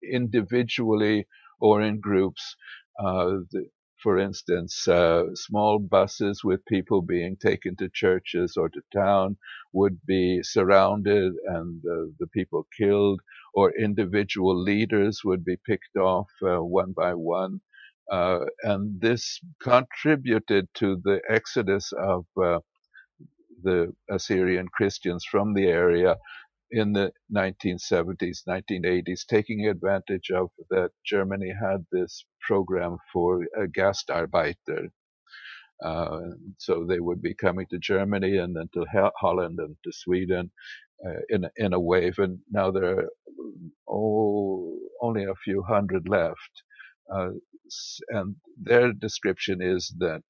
individually 0.03 1.27
or 1.61 1.81
in 1.81 1.99
groups. 1.99 2.55
Uh, 2.99 3.39
the, 3.51 3.67
for 4.07 4.17
instance, 4.19 4.87
uh, 4.87 5.25
small 5.35 5.79
buses 5.79 6.41
with 6.41 6.63
people 6.67 7.01
being 7.01 7.35
taken 7.35 7.75
to 7.75 7.89
churches 7.93 8.55
or 8.55 8.69
to 8.69 8.81
town 8.95 9.35
would 9.73 9.99
be 10.07 10.41
surrounded 10.43 11.33
and 11.47 11.83
uh, 11.85 12.05
the 12.17 12.27
people 12.33 12.65
killed, 12.79 13.19
or 13.53 13.73
individual 13.77 14.57
leaders 14.63 15.19
would 15.25 15.43
be 15.43 15.57
picked 15.67 15.97
off 15.97 16.29
uh, 16.41 16.63
one 16.63 16.93
by 16.93 17.13
one. 17.13 17.59
Uh, 18.09 18.45
and 18.63 19.01
this 19.01 19.41
contributed 19.61 20.69
to 20.73 21.01
the 21.03 21.19
exodus 21.29 21.91
of 22.01 22.25
uh, 22.41 22.59
the 23.63 23.93
Assyrian 24.09 24.69
Christians 24.69 25.25
from 25.29 25.53
the 25.53 25.67
area 25.67 26.15
in 26.71 26.93
the 26.93 27.11
1970s, 27.35 28.39
1980s, 28.47 29.25
taking 29.27 29.67
advantage 29.67 30.29
of 30.31 30.49
that 30.69 30.91
Germany 31.05 31.53
had 31.59 31.85
this 31.91 32.25
program 32.41 32.97
for 33.13 33.43
a 33.55 33.67
Gastarbeiter. 33.67 34.89
Uh, 35.83 36.19
so 36.57 36.85
they 36.85 36.99
would 36.99 37.21
be 37.21 37.35
coming 37.35 37.67
to 37.69 37.77
Germany 37.77 38.37
and 38.37 38.55
then 38.55 38.67
to 38.73 38.85
Holland 39.17 39.59
and 39.59 39.75
to 39.83 39.91
Sweden 39.91 40.51
uh, 41.05 41.19
in 41.29 41.45
in 41.57 41.73
a 41.73 41.79
wave. 41.79 42.17
And 42.17 42.39
now 42.51 42.71
there 42.71 42.99
are 42.99 43.09
oh, 43.87 44.77
only 45.01 45.25
a 45.25 45.35
few 45.35 45.63
hundred 45.63 46.09
left. 46.09 46.63
Uh, 47.13 47.29
and 48.09 48.35
their 48.61 48.93
description 48.93 49.61
is 49.61 49.93
that 49.99 50.21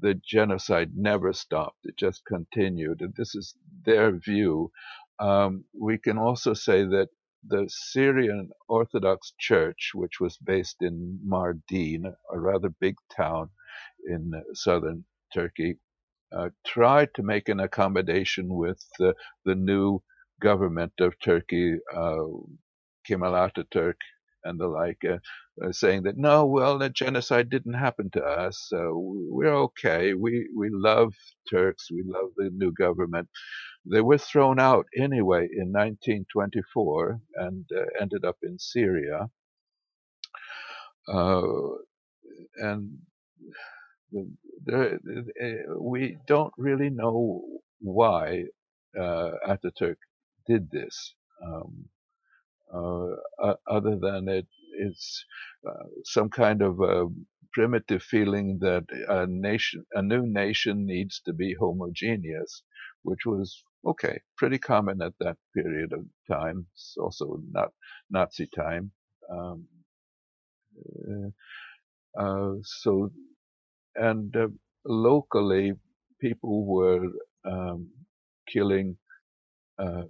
the 0.00 0.14
genocide 0.14 0.92
never 0.96 1.32
stopped; 1.32 1.78
it 1.84 1.96
just 1.96 2.24
continued. 2.26 3.00
And 3.02 3.14
this 3.16 3.34
is 3.34 3.54
their 3.84 4.12
view 4.12 4.70
um, 5.18 5.64
we 5.78 5.98
can 5.98 6.18
also 6.18 6.54
say 6.54 6.84
that 6.84 7.08
the 7.46 7.66
Syrian 7.68 8.50
Orthodox 8.68 9.32
Church, 9.38 9.92
which 9.94 10.20
was 10.20 10.36
based 10.38 10.76
in 10.82 11.18
Mardin, 11.26 12.04
a 12.32 12.38
rather 12.38 12.70
big 12.80 12.96
town 13.14 13.50
in 14.08 14.32
southern 14.54 15.04
Turkey, 15.32 15.76
uh, 16.36 16.50
tried 16.66 17.10
to 17.14 17.22
make 17.22 17.48
an 17.48 17.60
accommodation 17.60 18.54
with 18.54 18.82
the, 18.98 19.14
new 19.54 20.00
government 20.40 20.92
of 21.00 21.18
Turkey, 21.20 21.76
uh, 21.94 22.16
Kemal 23.06 23.32
Ataturk 23.32 23.96
and 24.44 24.58
the 24.58 24.68
like, 24.68 24.98
uh, 25.04 25.18
uh, 25.64 25.72
saying 25.72 26.02
that 26.04 26.16
no, 26.16 26.46
well, 26.46 26.78
the 26.78 26.88
genocide 26.90 27.50
didn't 27.50 27.74
happen 27.74 28.10
to 28.12 28.22
us. 28.22 28.66
so 28.68 28.92
we're 29.30 29.54
okay. 29.54 30.14
We 30.14 30.48
we 30.56 30.70
love 30.70 31.14
Turks. 31.50 31.90
We 31.90 32.04
love 32.06 32.30
the 32.36 32.50
new 32.52 32.72
government. 32.72 33.28
They 33.86 34.00
were 34.00 34.18
thrown 34.18 34.60
out 34.60 34.86
anyway 34.96 35.48
in 35.52 35.72
1924 35.72 37.20
and 37.36 37.64
uh, 37.76 37.84
ended 38.00 38.24
up 38.24 38.36
in 38.42 38.58
Syria. 38.58 39.28
Uh, 41.08 41.42
and 42.56 42.98
the, 44.12 44.28
the, 44.64 45.78
we 45.80 46.18
don't 46.26 46.52
really 46.58 46.90
know 46.90 47.42
why 47.80 48.44
uh, 48.98 49.30
Ataturk 49.48 49.96
did 50.46 50.70
this, 50.70 51.14
um, 51.44 51.86
uh, 52.74 53.54
other 53.68 53.96
than 53.98 54.28
it 54.28 54.46
it's 54.78 55.24
uh, 55.68 55.84
some 56.04 56.30
kind 56.30 56.62
of 56.62 56.80
a 56.80 57.06
primitive 57.52 58.02
feeling 58.02 58.58
that 58.60 58.84
a 59.08 59.26
nation, 59.26 59.84
a 59.94 60.02
new 60.02 60.22
nation, 60.26 60.86
needs 60.86 61.20
to 61.26 61.32
be 61.32 61.54
homogeneous, 61.58 62.62
which 63.02 63.26
was 63.26 63.62
okay, 63.86 64.20
pretty 64.36 64.58
common 64.58 65.02
at 65.02 65.12
that 65.20 65.36
period 65.54 65.92
of 65.92 66.04
time. 66.30 66.66
It's 66.74 66.94
also 66.98 67.40
not 67.50 67.70
Nazi 68.10 68.48
time. 68.54 68.92
Um, 69.30 69.66
uh, 71.08 71.30
uh, 72.20 72.54
so, 72.62 73.10
and 73.96 74.34
uh, 74.36 74.48
locally, 74.84 75.74
people 76.20 76.66
were 76.66 77.06
um, 77.44 77.90
killing 78.48 78.96
uh, 79.78 80.04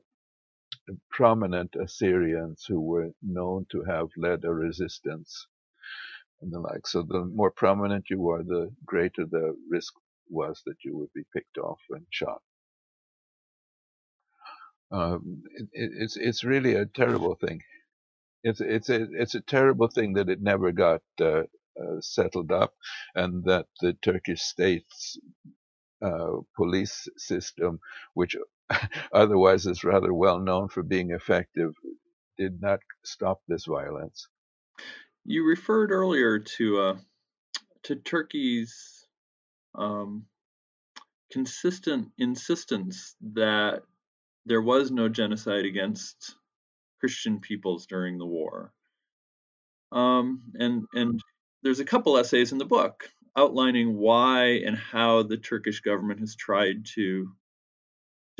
prominent 1.11 1.76
Assyrians 1.76 2.64
who 2.68 2.80
were 2.80 3.11
known 3.22 3.66
to 3.72 3.84
have 3.84 4.09
led 4.16 4.45
a 4.45 4.53
resistance. 4.53 5.47
and 6.43 6.53
the 6.53 6.61
like. 6.61 6.86
So 6.88 7.03
the 7.03 7.24
more 7.26 7.53
prominent 7.53 8.07
you 8.11 8.20
were, 8.20 8.45
the 8.45 8.72
greater 8.86 9.26
the 9.26 9.57
risk 9.70 9.95
was 10.30 10.62
that 10.66 10.76
you 10.84 10.97
would 10.99 11.12
be 11.14 11.24
picked 11.34 11.59
off 11.59 11.80
and 11.91 12.07
shot. 12.11 12.43
Um, 14.93 15.43
it, 15.55 15.68
it's 15.74 16.16
it's 16.16 16.45
really 16.45 16.74
a 16.76 16.86
terrible 16.86 17.36
thing. 17.36 17.62
It's 18.45 18.61
it's 18.61 18.91
a 18.91 19.09
it's 19.12 19.34
a 19.34 19.41
terrible 19.43 19.88
thing 19.88 20.14
that 20.14 20.28
it 20.30 20.43
never 20.43 20.72
got 20.72 21.03
uh, 21.20 21.43
uh, 21.80 22.01
settled 22.01 22.53
up, 22.53 22.74
and 23.14 23.45
that 23.45 23.66
the 23.80 23.95
Turkish 23.95 24.43
state's 24.43 25.18
uh, 26.03 26.38
police 26.57 27.09
system, 27.18 27.80
which 28.14 28.36
otherwise 29.12 29.66
is 29.66 29.85
rather 29.85 30.12
well 30.12 30.39
known 30.39 30.68
for 30.68 30.83
being 30.83 31.11
effective, 31.11 31.73
did 32.39 32.61
not 32.61 32.81
stop 33.05 33.41
this 33.49 33.66
violence. 33.66 34.29
You 35.25 35.47
referred 35.47 35.91
earlier 35.91 36.39
to 36.39 36.81
uh, 36.81 36.97
to 37.85 37.97
Turkey's 37.97 39.07
um, 39.75 40.27
consistent 41.31 42.09
insistence 42.18 43.14
that 43.35 43.83
there 44.47 44.62
was 44.62 44.91
no 44.91 45.09
genocide 45.09 45.64
against 45.64 46.35
Christian 46.99 47.41
peoples 47.41 47.87
during 47.87 48.18
the 48.18 48.27
war. 48.27 48.73
Um, 49.93 50.43
and 50.55 50.85
and 50.95 51.21
there's 51.62 51.81
a 51.81 51.85
couple 51.85 52.16
essays 52.16 52.53
in 52.53 52.59
the 52.59 52.64
book 52.64 53.09
outlining 53.37 53.97
why 53.97 54.61
and 54.66 54.77
how 54.77 55.23
the 55.23 55.37
Turkish 55.37 55.81
government 55.81 56.21
has 56.21 56.35
tried 56.35 56.85
to 56.95 57.31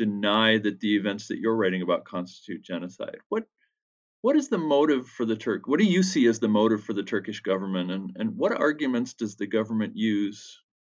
deny 0.05 0.57
that 0.57 0.79
the 0.79 0.95
events 0.95 1.27
that 1.27 1.39
you're 1.39 1.55
writing 1.55 1.81
about 1.81 2.05
constitute 2.05 2.63
genocide. 2.63 3.19
What 3.29 3.43
what 4.21 4.35
is 4.35 4.49
the 4.49 4.57
motive 4.57 5.07
for 5.07 5.25
the 5.25 5.35
Turk? 5.35 5.67
What 5.67 5.79
do 5.79 5.85
you 5.85 6.03
see 6.03 6.27
as 6.27 6.39
the 6.39 6.47
motive 6.47 6.83
for 6.83 6.93
the 6.93 7.03
Turkish 7.03 7.41
government, 7.41 7.91
and 7.91 8.11
and 8.15 8.37
what 8.37 8.59
arguments 8.67 9.13
does 9.13 9.35
the 9.35 9.47
government 9.47 9.93
use 9.95 10.41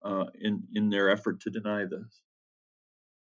uh, 0.05 0.27
in 0.41 0.63
in 0.75 0.91
their 0.91 1.11
effort 1.11 1.41
to 1.43 1.51
deny 1.51 1.85
this? 1.85 2.21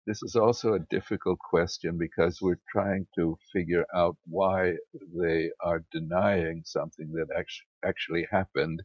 this 0.06 0.22
is 0.22 0.34
also 0.34 0.74
a 0.74 0.86
difficult 0.90 1.38
question 1.38 1.96
because 1.96 2.42
we're 2.42 2.60
trying 2.70 3.06
to 3.14 3.36
figure 3.52 3.86
out 3.94 4.16
why 4.26 4.72
they 5.14 5.50
are 5.60 5.84
denying 5.92 6.62
something 6.64 7.12
that 7.12 7.28
actually 7.36 7.68
actually 7.84 8.26
happened, 8.30 8.82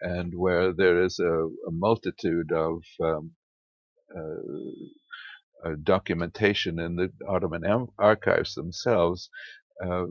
and 0.00 0.32
where 0.34 0.72
there 0.72 1.02
is 1.02 1.18
a, 1.18 1.34
a 1.68 1.72
multitude 1.72 2.52
of 2.52 2.82
um, 3.00 3.32
uh, 4.16 4.42
documentation 5.74 6.78
in 6.78 6.96
the 6.96 7.12
Ottoman 7.28 7.88
archives 7.98 8.54
themselves. 8.54 9.28
Uh, 9.84 10.06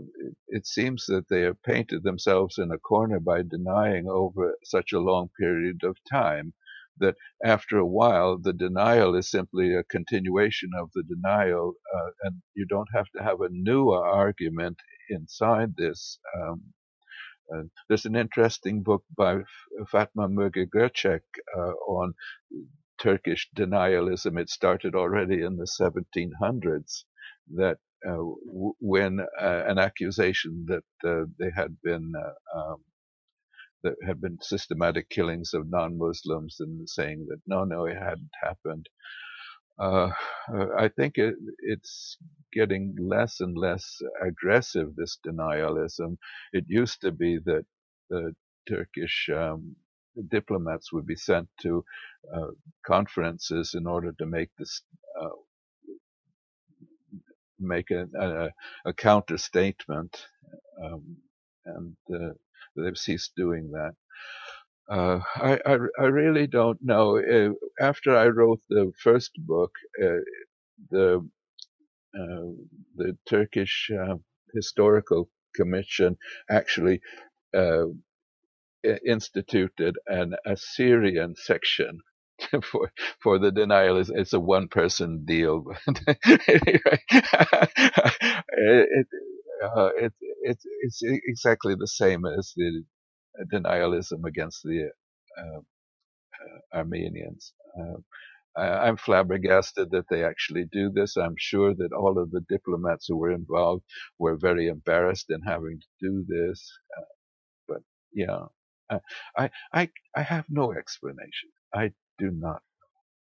it, 0.47 0.67
seems 0.67 1.05
that 1.07 1.27
they 1.27 1.41
have 1.41 1.61
painted 1.63 2.03
themselves 2.03 2.59
in 2.59 2.71
a 2.71 2.77
corner 2.77 3.19
by 3.19 3.41
denying 3.41 4.07
over 4.07 4.55
such 4.63 4.93
a 4.93 4.99
long 4.99 5.29
period 5.39 5.83
of 5.83 5.97
time 6.11 6.53
that 6.99 7.15
after 7.43 7.77
a 7.77 7.85
while 7.85 8.37
the 8.37 8.53
denial 8.53 9.15
is 9.15 9.29
simply 9.29 9.73
a 9.73 9.83
continuation 9.83 10.69
of 10.79 10.91
the 10.93 11.03
denial, 11.03 11.73
uh, 11.95 12.09
and 12.23 12.41
you 12.53 12.65
don't 12.65 12.89
have 12.93 13.07
to 13.15 13.23
have 13.23 13.41
a 13.41 13.49
new 13.49 13.89
argument 13.89 14.77
inside 15.09 15.75
this. 15.75 16.19
Um, 16.39 16.73
uh, 17.53 17.63
there's 17.87 18.05
an 18.05 18.15
interesting 18.15 18.81
book 18.81 19.03
by 19.15 19.41
Fatma 19.91 20.27
Müge 20.27 20.67
Göcek 20.67 21.21
uh, 21.57 21.73
on 21.87 22.13
Turkish 23.01 23.49
denialism. 23.57 24.39
It 24.39 24.49
started 24.49 24.95
already 24.95 25.43
in 25.43 25.57
the 25.57 25.67
1700s. 25.81 27.03
That 27.55 27.77
uh, 28.07 28.11
w- 28.11 28.73
when 28.79 29.21
uh, 29.21 29.63
an 29.67 29.79
accusation 29.79 30.67
that 30.69 30.85
uh, 31.09 31.25
they 31.39 31.51
had 31.55 31.77
been 31.83 32.13
um, 32.55 32.77
there 33.83 33.95
had 34.05 34.21
been 34.21 34.37
systematic 34.41 35.09
killings 35.09 35.53
of 35.53 35.69
non-Muslims 35.69 36.57
and 36.59 36.89
saying 36.89 37.27
that 37.29 37.39
no, 37.47 37.63
no, 37.63 37.85
it 37.85 37.95
hadn't 37.97 38.31
happened. 38.43 38.87
Uh, 39.79 40.09
uh, 40.53 40.67
I 40.77 40.87
think 40.89 41.17
it, 41.17 41.35
it's 41.59 42.17
getting 42.53 42.95
less 42.99 43.41
and 43.41 43.57
less 43.57 43.97
aggressive, 44.25 44.95
this 44.95 45.17
denialism. 45.25 46.17
It 46.53 46.65
used 46.67 47.01
to 47.01 47.11
be 47.11 47.39
that 47.45 47.65
the 48.09 48.33
Turkish 48.69 49.29
um, 49.35 49.75
diplomats 50.29 50.91
would 50.91 51.05
be 51.05 51.15
sent 51.15 51.47
to 51.61 51.83
uh, 52.33 52.47
conferences 52.85 53.73
in 53.75 53.87
order 53.87 54.11
to 54.17 54.25
make 54.25 54.49
this 54.57 54.81
uh, 55.21 55.29
make 57.59 57.91
a, 57.91 58.05
a, 58.19 58.49
a 58.89 58.93
counter 58.93 59.37
statement, 59.37 60.25
um, 60.83 61.17
and 61.65 61.95
uh, 62.13 62.33
they've 62.75 62.97
ceased 62.97 63.31
doing 63.35 63.71
that. 63.71 63.93
Uh, 64.87 65.19
I, 65.35 65.59
I, 65.65 65.77
I, 65.99 66.05
really 66.05 66.45
don't 66.45 66.77
know. 66.83 67.17
Uh, 67.17 67.53
after 67.83 68.15
I 68.15 68.27
wrote 68.27 68.61
the 68.69 68.91
first 69.01 69.31
book, 69.39 69.71
uh, 70.03 70.17
the 70.91 71.27
uh, 72.17 72.51
the 72.95 73.17
Turkish 73.27 73.89
uh, 73.91 74.15
Historical 74.53 75.27
Commission 75.55 76.17
actually 76.49 77.01
uh, 77.55 77.85
instituted 79.05 79.95
an 80.07 80.35
Assyrian 80.45 81.35
section 81.35 81.99
for 82.63 82.91
for 83.21 83.39
the 83.39 83.51
denial. 83.51 83.97
It's, 83.97 84.09
it's 84.09 84.33
a 84.33 84.39
one 84.39 84.67
person 84.67 85.25
deal. 85.25 85.65
anyway, 86.25 86.99
it, 87.11 89.07
uh, 89.63 89.89
it, 89.97 90.13
it, 90.43 90.57
it's 90.81 91.01
exactly 91.03 91.75
the 91.75 91.87
same 91.87 92.25
as 92.25 92.53
the 92.55 92.83
denialism 93.53 94.25
against 94.25 94.63
the 94.63 94.89
uh, 95.37 95.59
uh, 96.41 96.77
Armenians. 96.77 97.53
Um, 97.79 98.03
I, 98.57 98.87
am 98.87 98.97
flabbergasted 98.97 99.91
that 99.91 100.05
they 100.09 100.23
actually 100.23 100.65
do 100.71 100.89
this. 100.89 101.17
I'm 101.17 101.35
sure 101.37 101.73
that 101.75 101.93
all 101.93 102.17
of 102.19 102.31
the 102.31 102.41
diplomats 102.49 103.07
who 103.07 103.17
were 103.17 103.31
involved 103.31 103.83
were 104.19 104.37
very 104.37 104.67
embarrassed 104.67 105.27
in 105.29 105.41
having 105.41 105.79
to 105.81 105.87
do 106.01 106.25
this. 106.27 106.71
Uh, 106.97 107.03
but 107.67 107.81
yeah, 108.13 108.45
I, 108.89 109.49
I, 109.73 109.89
I 110.15 110.21
have 110.21 110.45
no 110.49 110.73
explanation. 110.73 111.49
I 111.73 111.91
do 112.17 112.31
not. 112.31 112.61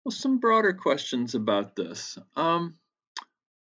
Well, 0.03 0.11
some 0.11 0.39
broader 0.39 0.73
questions 0.73 1.35
about 1.35 1.75
this. 1.75 2.17
Um, 2.35 2.75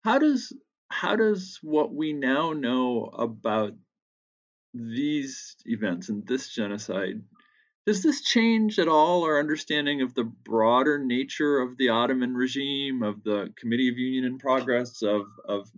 how 0.03 0.19
does 0.19 0.53
how 0.89 1.15
does 1.15 1.59
what 1.63 1.93
we 1.93 2.13
now 2.13 2.53
know 2.53 3.05
about 3.05 3.73
these 4.73 5.55
events 5.65 6.09
and 6.09 6.27
this 6.27 6.53
genocide 6.53 7.21
does 7.85 8.01
this 8.01 8.21
change 8.21 8.79
at 8.79 8.87
all 8.87 9.23
our 9.23 9.39
understanding 9.39 10.01
of 10.01 10.15
the 10.15 10.23
broader 10.23 10.97
nature 10.97 11.59
of 11.59 11.77
the 11.77 11.89
Ottoman 11.89 12.33
regime, 12.33 13.03
of 13.03 13.23
the 13.23 13.53
Committee 13.57 13.89
of 13.89 13.97
Union 13.97 14.25
and 14.25 14.39
Progress, 14.39 15.03
of 15.03 15.27
of 15.47 15.69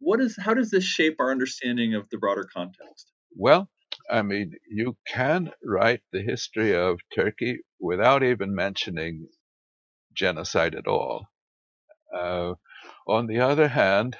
what 0.00 0.20
is 0.20 0.36
how 0.36 0.52
does 0.52 0.70
this 0.70 0.84
shape 0.84 1.16
our 1.20 1.30
understanding 1.30 1.94
of 1.94 2.08
the 2.10 2.18
broader 2.18 2.48
context? 2.52 3.12
Well, 3.36 3.70
I 4.10 4.22
mean, 4.22 4.54
you 4.68 4.96
can 5.06 5.52
write 5.64 6.02
the 6.12 6.22
history 6.22 6.74
of 6.74 7.00
Turkey 7.14 7.60
without 7.80 8.22
even 8.22 8.54
mentioning 8.54 9.28
genocide 10.14 10.74
at 10.74 10.86
all. 10.86 11.26
Uh, 12.14 12.54
on 13.06 13.26
the 13.26 13.40
other 13.40 13.68
hand, 13.68 14.16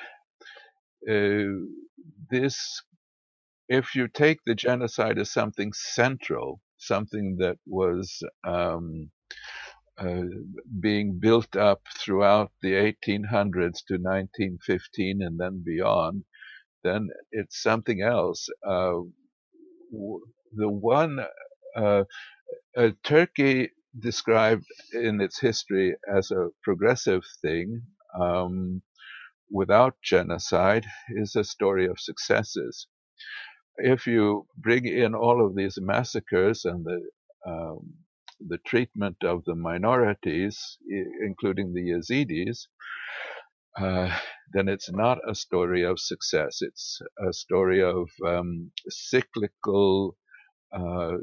uh, 1.09 1.45
this, 2.31 2.83
if 3.69 3.95
you 3.95 4.09
take 4.09 4.39
the 4.47 4.55
genocide 4.55 5.19
as 5.19 5.33
something 5.33 5.73
central, 5.73 6.61
something 6.79 7.37
that 7.39 7.59
was 7.67 8.23
um, 8.45 9.11
uh, 9.99 10.23
being 10.81 11.19
built 11.21 11.57
up 11.57 11.83
throughout 11.99 12.51
the 12.63 12.73
1800s 12.73 13.85
to 13.87 13.99
1915 13.99 15.23
and 15.23 15.39
then 15.39 15.63
beyond, 15.65 16.25
then 16.83 17.09
it's 17.31 17.63
something 17.63 18.01
else. 18.03 18.49
Uh, 18.67 19.01
the 19.93 20.71
one 20.71 21.21
uh, 21.77 22.05
uh, 22.77 22.91
Turkey 23.05 23.71
described 23.99 24.65
in 24.95 25.21
its 25.21 25.41
history 25.41 25.97
as 26.13 26.31
a 26.31 26.49
progressive 26.65 27.25
thing 27.43 27.83
um, 28.21 28.83
without 29.51 29.95
genocide 30.03 30.87
is 31.11 31.37
a 31.37 31.45
story 31.45 31.87
of 31.87 32.01
successes. 32.01 32.89
If 33.79 34.07
you 34.07 34.47
bring 34.59 34.87
in 34.87 35.15
all 35.15 35.45
of 35.47 35.57
these 35.57 35.79
massacres 35.81 36.65
and 36.65 36.85
the 36.85 37.01
um, 37.47 37.95
the 38.49 38.59
treatment 38.67 39.17
of 39.25 39.45
the 39.47 39.55
minorities, 39.55 40.79
including 41.25 41.75
the 41.75 41.91
Yazidis, 41.93 42.67
uh, 43.79 44.17
then 44.53 44.69
it's 44.69 44.91
not 44.93 45.19
a 45.29 45.35
story 45.35 45.85
of 45.85 46.01
success. 46.01 46.59
It's 46.63 47.01
a 47.29 47.33
story 47.33 47.83
of 47.83 48.11
um, 48.27 48.71
cyclical 48.89 50.17
uh, 50.73 51.17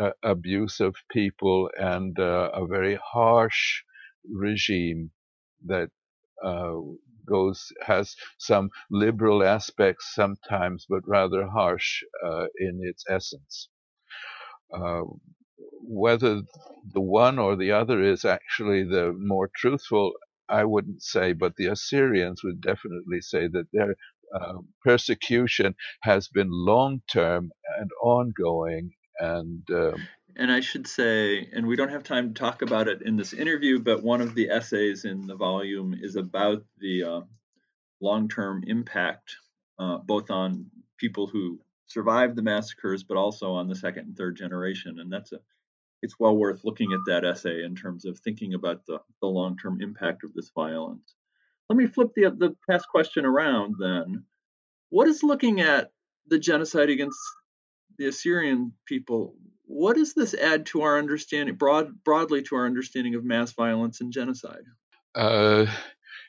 uh, 0.00 0.10
abuse 0.22 0.80
of 0.80 0.94
people 1.10 1.70
and 1.78 2.18
uh, 2.18 2.50
a 2.54 2.66
very 2.66 2.98
harsh 3.04 3.82
regime 4.30 5.10
that 5.66 5.90
uh, 6.44 6.74
goes 7.28 7.72
has 7.86 8.14
some 8.38 8.70
liberal 8.90 9.42
aspects 9.44 10.14
sometimes, 10.14 10.86
but 10.88 11.02
rather 11.06 11.46
harsh 11.48 12.02
uh, 12.24 12.46
in 12.58 12.80
its 12.82 13.04
essence. 13.08 13.68
Uh, 14.72 15.02
whether 15.82 16.42
the 16.92 17.00
one 17.00 17.38
or 17.38 17.56
the 17.56 17.72
other 17.72 18.02
is 18.02 18.24
actually 18.24 18.84
the 18.84 19.12
more 19.18 19.50
truthful, 19.56 20.12
I 20.48 20.64
wouldn't 20.64 21.02
say, 21.02 21.32
but 21.32 21.56
the 21.56 21.66
Assyrians 21.66 22.42
would 22.44 22.60
definitely 22.60 23.20
say 23.20 23.48
that 23.48 23.66
their 23.72 23.96
uh, 24.34 24.58
persecution 24.84 25.74
has 26.02 26.28
been 26.28 26.48
long 26.50 27.02
term 27.10 27.50
and 27.78 27.90
ongoing. 28.02 28.92
And 29.18 29.62
um, 29.70 30.06
and 30.36 30.52
I 30.52 30.60
should 30.60 30.86
say, 30.86 31.48
and 31.52 31.66
we 31.66 31.76
don't 31.76 31.90
have 31.90 32.02
time 32.02 32.34
to 32.34 32.38
talk 32.38 32.62
about 32.62 32.88
it 32.88 33.02
in 33.02 33.16
this 33.16 33.32
interview, 33.32 33.78
but 33.78 34.02
one 34.02 34.20
of 34.20 34.34
the 34.34 34.50
essays 34.50 35.04
in 35.04 35.26
the 35.26 35.36
volume 35.36 35.94
is 35.98 36.16
about 36.16 36.64
the 36.78 37.02
uh, 37.04 37.20
long 38.00 38.28
term 38.28 38.62
impact, 38.66 39.36
uh, 39.78 39.98
both 39.98 40.30
on 40.30 40.66
people 40.98 41.26
who 41.26 41.58
survived 41.86 42.36
the 42.36 42.42
massacres, 42.42 43.04
but 43.04 43.16
also 43.16 43.52
on 43.52 43.68
the 43.68 43.74
second 43.74 44.06
and 44.08 44.16
third 44.16 44.36
generation. 44.36 44.98
And 45.00 45.10
that's 45.10 45.32
a 45.32 45.40
it's 46.02 46.18
well 46.18 46.36
worth 46.36 46.60
looking 46.64 46.92
at 46.92 47.00
that 47.06 47.24
essay 47.24 47.64
in 47.64 47.74
terms 47.74 48.04
of 48.04 48.18
thinking 48.18 48.54
about 48.54 48.84
the, 48.86 49.00
the 49.20 49.26
long 49.26 49.56
term 49.56 49.80
impact 49.80 50.24
of 50.24 50.32
this 50.34 50.50
violence. 50.54 51.14
Let 51.68 51.76
me 51.76 51.86
flip 51.86 52.10
the, 52.14 52.30
the 52.30 52.56
past 52.68 52.86
question 52.88 53.24
around 53.24 53.76
then. 53.80 54.24
What 54.90 55.08
is 55.08 55.22
looking 55.22 55.60
at 55.60 55.90
the 56.28 56.38
genocide 56.38 56.90
against 56.90 57.18
the 57.98 58.06
Assyrian 58.06 58.72
people? 58.86 59.34
What 59.64 59.96
does 59.96 60.14
this 60.14 60.32
add 60.34 60.66
to 60.66 60.82
our 60.82 60.98
understanding, 60.98 61.56
broad, 61.56 62.04
broadly 62.04 62.42
to 62.42 62.56
our 62.56 62.66
understanding 62.66 63.16
of 63.16 63.24
mass 63.24 63.52
violence 63.52 64.00
and 64.00 64.12
genocide? 64.12 64.62
Uh, 65.14 65.66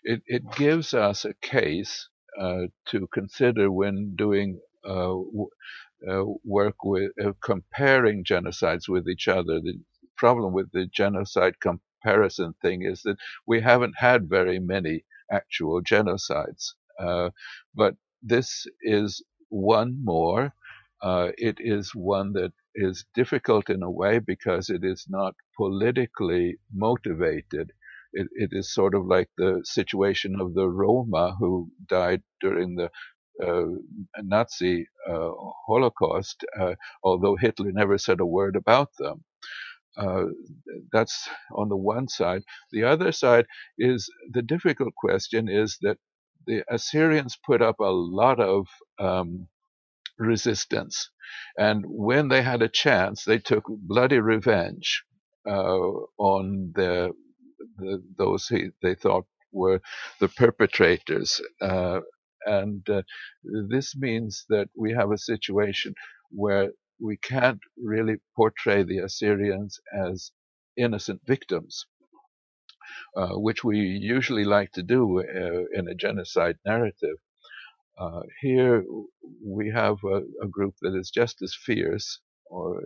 it, 0.04 0.24
it 0.26 0.44
gives 0.56 0.94
us 0.94 1.26
a 1.26 1.34
case 1.42 2.10
uh, 2.40 2.64
to 2.86 3.08
consider 3.14 3.72
when 3.72 4.16
doing 4.16 4.60
uh, 4.84 5.16
uh, 6.10 6.24
work 6.44 6.76
with 6.84 7.12
uh, 7.24 7.34
comparing 7.44 8.24
genocides 8.24 8.88
with 8.90 9.08
each 9.08 9.28
other. 9.28 9.60
The 9.60 9.80
problem 10.18 10.54
with 10.54 10.72
the 10.72 10.88
genocide 10.88 11.56
comparison 11.62 12.54
thing 12.62 12.84
is 12.84 13.02
that 13.04 13.18
we 13.46 13.62
haven't 13.62 13.96
had 13.98 14.30
very 14.30 14.60
many 14.60 15.06
actual 15.32 15.82
genocides, 15.82 16.74
uh, 17.00 17.30
but 17.76 17.96
this 18.24 18.66
is 18.82 19.24
one 19.50 20.04
more. 20.04 20.54
Uh, 21.02 21.32
it 21.38 21.58
is 21.60 21.94
one 21.96 22.34
that 22.34 22.52
is 22.76 23.06
difficult 23.14 23.70
in 23.70 23.84
a 23.84 23.92
way 23.92 24.20
because 24.20 24.70
it 24.70 24.84
is 24.84 25.06
not 25.10 25.36
politically 25.56 26.58
motivated. 26.74 27.72
It, 28.14 28.28
it 28.34 28.50
is 28.54 28.74
sort 28.74 28.96
of 28.96 29.06
like 29.06 29.30
the 29.38 29.62
situation 29.64 30.40
of 30.42 30.54
the 30.54 30.68
Roma 30.68 31.36
who 31.40 31.72
died 31.88 32.24
during 32.42 32.76
the 32.76 32.90
Nazi 34.24 34.88
uh, 35.10 35.32
Holocaust, 35.68 36.46
uh, 36.60 36.76
although 37.04 37.38
Hitler 37.38 37.72
never 37.74 37.98
said 37.98 38.20
a 38.22 38.26
word 38.26 38.56
about 38.56 38.90
them. 39.00 39.24
Uh, 39.98 40.26
that's 40.92 41.30
on 41.56 41.70
the 41.70 41.78
one 41.78 42.08
side. 42.08 42.44
The 42.72 42.84
other 42.84 43.12
side 43.12 43.46
is 43.78 44.10
the 44.32 44.42
difficult 44.42 44.96
question 44.96 45.50
is 45.50 45.78
that 45.82 45.98
the 46.48 46.64
Assyrians 46.70 47.38
put 47.46 47.62
up 47.62 47.80
a 47.80 47.86
lot 47.92 48.40
of 48.40 48.68
um, 49.00 49.48
resistance, 50.20 51.10
and 51.58 51.86
when 51.88 52.30
they 52.30 52.42
had 52.44 52.62
a 52.62 52.70
chance, 52.70 53.26
they 53.26 53.40
took 53.40 53.66
bloody 53.68 54.20
revenge 54.20 55.04
uh, 55.48 55.80
on 56.20 56.74
the, 56.76 57.12
the 57.78 58.04
those 58.18 58.48
he, 58.48 58.70
they 58.84 58.96
thought 58.96 59.26
were 59.54 59.82
the 60.20 60.30
perpetrators. 60.30 61.42
Uh, 61.62 62.02
and 62.46 62.88
uh, 62.90 63.02
this 63.44 63.96
means 63.96 64.46
that 64.50 64.70
we 64.76 64.94
have 64.94 65.12
a 65.12 65.18
situation 65.18 65.94
where 66.30 66.72
we 67.00 67.18
can't 67.18 67.60
really 67.78 68.18
portray 68.36 68.84
the 68.84 69.00
Assyrians 69.00 69.80
as 69.94 70.32
innocent 70.76 71.22
victims, 71.26 71.86
uh, 73.16 73.34
which 73.38 73.64
we 73.64 73.80
usually 73.80 74.46
like 74.46 74.72
to 74.74 74.84
do 74.84 75.20
uh, 75.20 75.66
in 75.74 75.88
a 75.88 75.96
genocide 75.96 76.58
narrative. 76.66 77.18
Uh, 77.98 78.22
here 78.42 78.84
we 79.44 79.72
have 79.72 79.98
a, 80.04 80.22
a, 80.44 80.48
group 80.48 80.76
that 80.82 80.96
is 80.96 81.10
just 81.10 81.42
as 81.42 81.56
fierce 81.56 82.20
or 82.46 82.84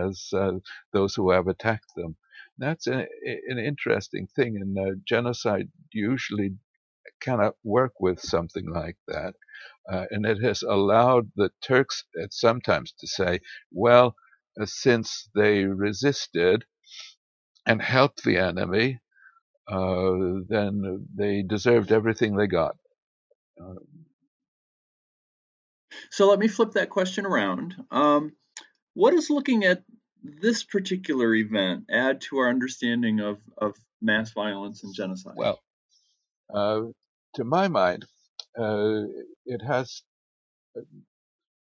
as 0.00 0.28
uh, 0.32 0.52
those 0.94 1.14
who 1.14 1.30
have 1.30 1.48
attacked 1.48 1.92
them. 1.94 2.16
That's 2.56 2.86
an, 2.86 3.06
an 3.48 3.58
interesting 3.58 4.26
thing, 4.26 4.56
and 4.56 4.78
uh, 4.78 4.94
genocide 5.06 5.68
usually 5.92 6.56
cannot 7.22 7.54
work 7.64 7.92
with 8.00 8.20
something 8.20 8.68
like 8.70 8.96
that. 9.08 9.34
Uh, 9.90 10.04
and 10.10 10.26
it 10.26 10.42
has 10.42 10.62
allowed 10.62 11.30
the 11.36 11.50
Turks 11.62 12.04
sometimes 12.30 12.92
to 13.00 13.06
say, 13.06 13.40
well, 13.70 14.14
uh, 14.60 14.66
since 14.66 15.28
they 15.34 15.64
resisted 15.64 16.64
and 17.66 17.80
helped 17.80 18.22
the 18.24 18.36
enemy, 18.36 19.00
uh, 19.68 20.12
then 20.48 21.06
they 21.14 21.42
deserved 21.42 21.92
everything 21.92 22.36
they 22.36 22.46
got. 22.46 22.76
Um, 23.60 23.78
so 26.10 26.28
let 26.28 26.38
me 26.38 26.48
flip 26.48 26.72
that 26.72 26.90
question 26.90 27.26
around. 27.26 27.74
Um, 27.90 28.32
what 28.94 29.12
does 29.12 29.30
looking 29.30 29.64
at 29.64 29.82
this 30.22 30.64
particular 30.64 31.34
event 31.34 31.84
add 31.90 32.20
to 32.22 32.38
our 32.38 32.48
understanding 32.48 33.20
of, 33.20 33.38
of 33.58 33.74
mass 34.00 34.32
violence 34.32 34.84
and 34.84 34.94
genocide? 34.94 35.34
Well, 35.36 35.60
uh, 36.52 36.82
to 37.34 37.44
my 37.44 37.68
mind, 37.68 38.04
uh, 38.58 39.02
it 39.46 39.62
has 39.66 40.02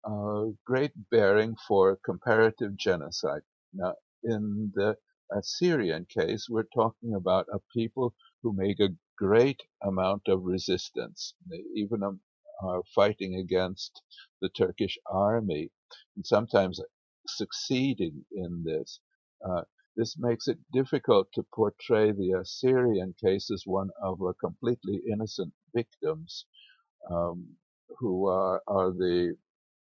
a 0.04 0.50
great 0.66 0.92
bearing 1.10 1.56
for 1.68 1.98
comparative 2.04 2.76
genocide. 2.76 3.42
Now, 3.74 3.94
in 4.24 4.72
the 4.74 4.96
Assyrian 5.32 6.06
case, 6.06 6.48
we're 6.50 6.70
talking 6.74 7.14
about 7.14 7.46
a 7.52 7.60
people 7.74 8.14
who 8.42 8.52
make 8.54 8.80
a 8.80 8.94
great 9.18 9.62
amount 9.84 10.22
of 10.28 10.44
resistance. 10.44 11.34
They 11.50 11.62
even 11.76 12.02
um, 12.02 12.20
are 12.64 12.82
fighting 12.94 13.36
against 13.36 14.02
the 14.42 14.48
Turkish 14.50 14.98
army 15.06 15.70
and 16.16 16.26
sometimes 16.26 16.80
succeeding 17.28 18.24
in 18.32 18.64
this. 18.64 19.00
Uh, 19.48 19.62
this 19.96 20.16
makes 20.18 20.48
it 20.48 20.58
difficult 20.72 21.28
to 21.34 21.44
portray 21.54 22.12
the 22.12 22.32
Assyrian 22.40 23.14
case 23.24 23.50
as 23.52 23.64
one 23.66 23.90
of 24.02 24.20
a 24.22 24.34
completely 24.34 25.02
innocent 25.12 25.52
victims 25.74 26.46
um, 27.10 27.46
who 27.98 28.28
are, 28.28 28.62
are 28.68 28.92
the, 28.92 29.36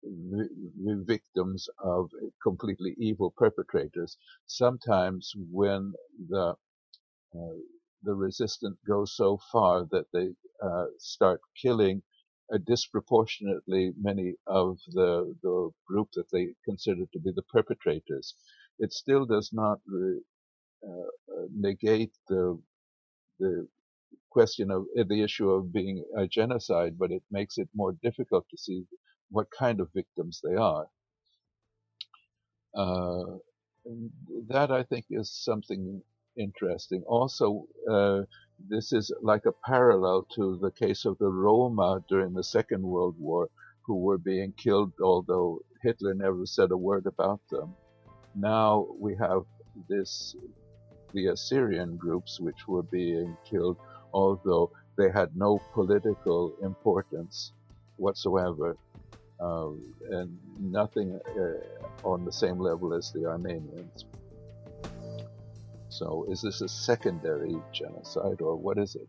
the 0.05 1.05
victims 1.07 1.69
of 1.85 2.11
completely 2.43 2.95
evil 2.99 3.35
perpetrators. 3.37 4.19
Sometimes 4.47 5.33
when 5.51 5.93
the 6.29 6.55
uh, 7.37 7.55
the 8.03 8.15
resistant 8.15 8.77
goes 8.89 9.15
so 9.17 9.39
far 9.53 9.87
that 9.91 10.07
they 10.13 10.31
uh, 10.63 10.87
start 10.99 11.41
killing 11.61 12.03
disproportionately 12.59 13.93
many 14.01 14.35
of 14.49 14.79
the 14.95 15.35
the 15.43 15.71
group 15.87 16.09
that 16.15 16.31
they 16.33 16.49
consider 16.65 17.05
to 17.13 17.21
be 17.21 17.31
the 17.37 17.43
perpetrators 17.45 18.35
it 18.79 18.93
still 18.93 19.25
does 19.27 19.51
not 19.53 19.81
uh, 19.93 20.89
uh, 20.89 21.47
negate 21.55 22.13
the 22.29 22.61
the 23.39 23.67
question 24.31 24.71
of 24.71 24.83
uh, 24.99 25.05
the 25.09 25.23
issue 25.23 25.51
of 25.51 25.73
being 25.73 26.05
a 26.17 26.27
genocide, 26.27 26.99
but 26.99 27.11
it 27.11 27.23
makes 27.31 27.59
it 27.59 27.69
more 27.75 27.93
difficult 28.03 28.45
to 28.51 28.57
see 28.57 28.85
what 29.31 29.47
kind 29.57 29.81
of 29.81 29.89
victims 29.95 30.41
they 30.43 30.57
are. 30.57 30.87
Uh, 32.75 33.39
that 34.49 34.71
I 34.71 34.83
think 34.83 35.07
is 35.11 35.31
something 35.31 36.03
interesting. 36.37 37.03
Also, 37.07 37.67
uh, 37.91 38.23
this 38.69 38.93
is 38.93 39.13
like 39.23 39.47
a 39.47 39.59
parallel 39.65 40.27
to 40.35 40.59
the 40.61 40.71
case 40.73 41.05
of 41.05 41.17
the 41.19 41.29
Roma 41.29 42.05
during 42.09 42.33
the 42.35 42.45
Second 42.45 42.83
World 42.83 43.17
War, 43.19 43.49
who 43.87 43.97
were 43.97 44.19
being 44.19 44.53
killed, 44.53 44.93
although 45.03 45.61
Hitler 45.83 46.15
never 46.15 46.47
said 46.47 46.71
a 46.73 46.77
word 46.77 47.07
about 47.07 47.41
them 47.51 47.75
now 48.35 48.87
we 48.99 49.15
have 49.17 49.45
this 49.89 50.37
the 51.13 51.29
Assyrian 51.29 51.97
groups 51.97 52.41
which 52.41 52.67
were 52.67 52.83
being 52.83 53.37
killed, 53.49 53.77
although 54.13 54.71
they 54.97 55.11
had 55.11 55.37
no 55.37 55.61
political 55.73 56.53
importance 56.63 57.53
whatsoever, 57.97 58.77
uh, 59.41 59.71
and 60.11 60.37
nothing 60.59 61.21
uh, 61.39 62.07
on 62.09 62.25
the 62.25 62.33
same 62.33 62.59
level 62.59 62.93
as 62.93 63.13
the 63.13 63.27
Armenians. 63.27 64.05
So, 65.89 66.27
is 66.29 66.43
this 66.43 66.61
a 66.61 66.69
secondary 66.69 67.55
genocide, 67.73 68.41
or 68.41 68.57
what 68.57 68.79
is 68.79 68.97
it? 68.97 69.09